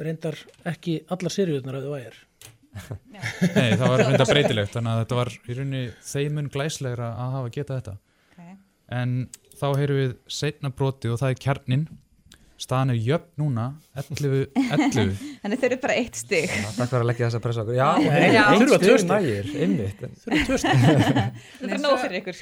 reyndar 0.00 0.38
ekki 0.68 1.02
allar 1.12 1.34
seriðunar 1.34 1.76
af 1.80 1.84
The 1.84 1.92
Wire. 1.92 2.26
Nei, 3.58 3.72
það 3.76 3.84
var 3.84 4.02
reynda 4.06 4.26
breytilegt, 4.32 4.72
þannig 4.76 4.92
að 4.94 5.00
þetta 5.02 5.18
var 5.20 5.30
í 5.36 5.56
rauninni 5.58 5.82
þeimun 6.06 6.50
glæslegra 6.54 7.10
að 7.12 7.34
hafa 7.36 7.52
getað 7.56 7.80
þetta. 7.80 7.96
Ok. 8.30 8.52
En 9.00 9.16
þá 9.60 9.66
heyrum 9.76 10.00
við 10.00 10.14
seinna 10.40 10.72
broti 10.72 11.10
og 11.12 11.20
það 11.20 11.34
er 11.34 11.42
kjarnin. 11.44 11.84
Staðan 12.60 12.92
er 12.92 12.98
jöfn 13.00 13.30
núna, 13.40 13.62
11, 13.96 14.50
11. 14.54 15.14
þannig 15.42 15.62
þau 15.62 15.66
eru 15.70 15.78
bara 15.80 15.94
eitt 15.96 16.18
stig 16.20 16.50
Takk 16.52 16.90
fyrir 16.90 17.00
að 17.00 17.08
leggja 17.08 17.30
þessa 17.30 17.40
pressa 17.46 17.64
okkur. 17.64 17.78
Já, 17.78 17.88
Nei, 18.04 18.28
já. 18.36 18.42
þurfa 18.60 18.80
tvö 18.84 18.98
nægir, 19.08 19.50
einmitt. 19.64 20.04
en- 20.04 20.16
Þurfa 20.26 20.44
tvö 20.50 20.60
stig. 20.60 20.84
það 20.84 21.20
er 21.64 21.72
bara 21.72 21.82
nóg 21.86 22.00
fyrir 22.04 22.20
ykkur, 22.20 22.40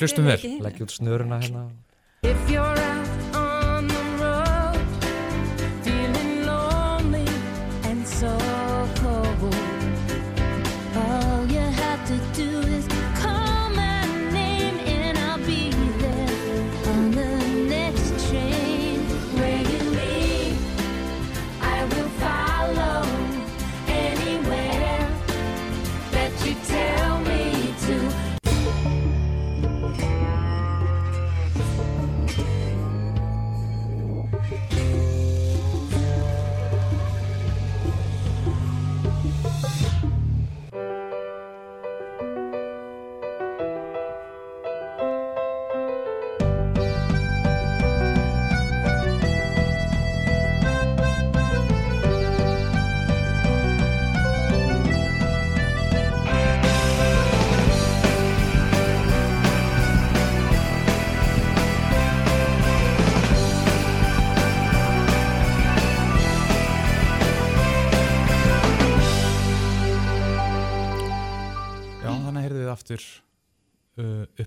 Hlustum 0.00 0.30
vel. 0.32 0.40
Leggja 0.64 0.88
út 0.88 0.96
snöruna 0.96 1.42
hérna. 1.44 2.79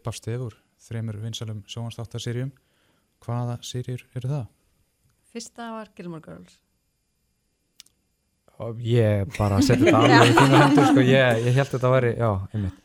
Upp 0.03 0.11
af 0.11 0.19
stefur, 0.19 0.57
þremur 0.83 1.15
vinsalum 1.23 1.63
sjónvastáttarserjum. 1.71 2.51
Hvaða 3.23 3.55
serjur 3.63 4.03
eru 4.17 4.27
það? 4.27 4.45
Fyrsta 5.31 5.69
var 5.77 5.91
Gilmore 5.95 6.23
Girls. 6.25 6.59
Og 8.61 8.81
ég 8.85 9.31
bara 9.37 9.61
seti 9.65 9.87
þetta 9.87 10.01
alveg 10.03 10.29
í 10.29 10.35
þínu 10.37 10.59
hendur 10.59 10.89
sko, 10.91 11.05
ég, 11.07 11.39
ég 11.47 11.55
held 11.55 11.71
þetta 11.71 11.89
að 11.89 11.95
væri, 11.95 12.11
já, 12.19 12.29
einmitt. 12.53 12.81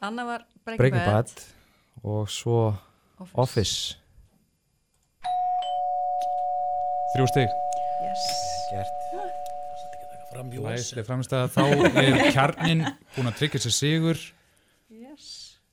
Anna 0.00 0.24
var 0.30 0.46
Breaking, 0.64 0.78
Breaking 0.78 1.10
Bad. 1.10 1.34
Bad 1.34 2.06
og 2.14 2.30
svo 2.32 2.60
Office. 3.18 3.34
Office. 3.42 3.76
Þrjú 7.10 7.30
stig. 7.34 7.54
Yes. 8.06 8.26
Gert. 8.70 8.96
Læslega 10.40 11.04
framstæða. 11.04 11.50
Þá 11.50 11.62
er 12.00 12.20
kjarnin 12.30 12.84
búin 13.16 13.28
að 13.28 13.40
tryggja 13.42 13.60
sér 13.66 13.74
sigur. 13.74 14.20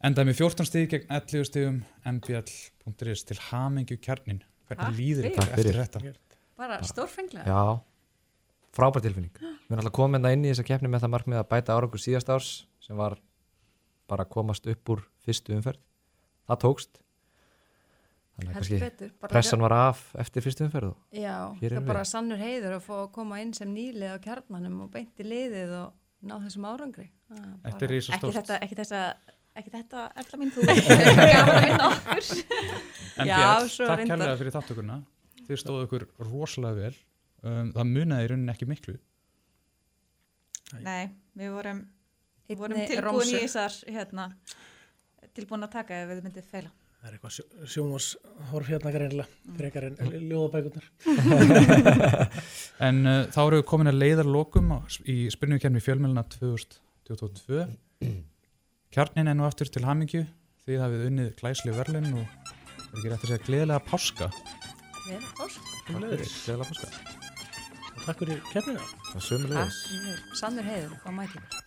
Endaði 0.06 0.30
með 0.30 0.40
14 0.44 0.68
stig 0.70 0.92
gegn 0.92 1.08
11 1.10 1.48
stigum 1.50 1.78
mbl.is 2.06 3.24
til 3.26 3.38
hamingju 3.48 3.98
kjarnin. 3.98 4.44
Hvernig 4.70 5.00
líður 5.00 5.26
fyrir. 5.26 5.32
ykkur 5.32 5.54
eftir 5.56 5.80
þetta? 5.80 6.02
Bara 6.58 6.78
stórfenglega. 6.86 7.48
Já, 7.48 7.80
frábær 8.78 9.02
tilfinning. 9.06 9.34
Við 9.40 9.74
erum 9.74 9.82
alltaf 9.82 9.96
komin 9.98 10.26
það 10.26 10.38
inn 10.38 10.46
í 10.46 10.52
þessa 10.52 10.68
keppni 10.70 10.92
með 10.94 11.06
það 11.06 11.14
markmið 11.16 11.42
að 11.42 11.50
bæta 11.54 11.78
árangur 11.78 12.04
síðast 12.04 12.30
árs 12.34 12.52
sem 12.84 13.00
var 13.00 13.18
bara 14.08 14.28
að 14.28 14.34
komast 14.36 14.70
upp 14.70 14.94
úr 14.94 15.04
fyrstu 15.26 15.56
umferð. 15.58 15.82
Það 16.48 16.62
tókst. 16.64 17.02
Þannig 18.38 18.52
að 18.52 18.58
kannski 18.60 18.80
betur, 18.84 19.14
pressan 19.32 19.64
var 19.66 19.74
af 19.74 20.04
eftir 20.22 20.46
fyrstu 20.46 20.68
umferð. 20.68 20.92
Já, 21.10 21.58
hér 21.58 21.74
það 21.74 21.80
er 21.82 21.88
bara 21.88 22.04
sannur 22.06 22.38
heiður 22.38 22.76
að 22.78 22.84
fá 22.86 22.94
að 23.00 23.08
koma 23.16 23.40
inn 23.42 23.56
sem 23.58 23.72
nýlið 23.74 24.14
á 24.14 24.18
kjarnanum 24.22 24.84
og 24.86 24.92
beint 24.94 25.24
í 25.24 25.26
liðið 25.26 25.74
og 25.80 26.28
ná 26.30 26.36
þessum 26.44 26.68
árangri. 26.70 27.08
Ekki 27.66 27.90
þetta, 28.38 28.60
ekki 28.62 28.78
þessa, 28.78 29.02
ekki 29.60 29.74
þetta, 29.74 30.06
Erla 30.22 30.40
mín, 30.42 30.54
þú 30.54 30.64
að 30.64 31.52
vinna 31.66 31.90
okkur. 31.90 32.32
Já, 33.28 33.42
svo 33.72 33.88
takk 33.88 34.02
reyndar. 34.02 34.14
kærlega 34.14 34.40
fyrir 34.42 34.56
þáttökurna. 34.56 34.98
Þið 35.48 35.62
stóðu 35.62 35.86
ykkur 35.88 36.08
rosalega 36.28 36.88
vel. 36.88 36.98
Um, 37.46 37.70
það 37.76 37.92
munaði 37.94 38.26
í 38.26 38.32
rauninni 38.32 38.54
ekki 38.54 38.68
miklu. 38.70 38.98
Nei, 40.84 41.14
við 41.38 41.54
vorum, 41.56 41.80
við 42.50 42.60
vorum 42.60 42.82
tilbúin 42.90 43.32
í 43.32 43.40
þessar, 43.46 43.78
hérna, 43.88 44.28
tilbúin 45.38 45.64
að 45.68 45.74
taka 45.78 46.02
ef 46.04 46.12
við 46.12 46.24
myndum 46.26 46.48
feila. 46.52 46.74
Það 46.98 47.10
er 47.10 47.16
eitthvað 47.16 47.34
sjó, 47.36 47.44
sjónvarshorf 47.72 48.70
hérna 48.72 48.92
greinilega, 48.96 49.52
frekar 49.60 49.86
en 49.92 50.16
ljóðabækunar. 50.28 50.88
En 52.88 53.00
uh, 53.10 53.20
þá 53.34 53.40
erum 53.44 53.60
við 53.62 53.68
komin 53.70 53.90
að 53.90 54.02
leiðar 54.02 54.28
lokum 54.30 54.74
í 55.10 55.20
spurningkjarni 55.34 55.82
fjölmjöluna 55.82 56.26
2022. 56.36 57.64
Kjarnin 58.96 59.28
er 59.28 59.36
nú 59.36 59.46
aftur 59.48 59.70
til 59.72 59.86
hamingju. 59.88 60.24
Þið 60.68 60.82
hafið 60.84 61.06
unnið 61.10 61.30
glæsli 61.40 61.74
verðlun 61.76 62.10
og 62.22 62.24
er 62.24 62.98
ekki 62.98 63.12
rétt 63.12 63.24
að 63.24 63.32
segja 63.32 63.46
gleðilega 63.48 63.84
páska. 63.88 64.30
Gleðilega 65.06 65.34
páska. 65.38 65.78
Gleðilega 65.92 66.70
páska. 66.72 66.92
Takk 68.08 68.24
fyrir. 68.24 68.84
Það 69.12 69.26
sömulegis. 69.30 69.82
Sannur 70.40 70.68
heiður 70.72 70.94
að 70.96 71.02
fá 71.04 71.16
mæti. 71.20 71.67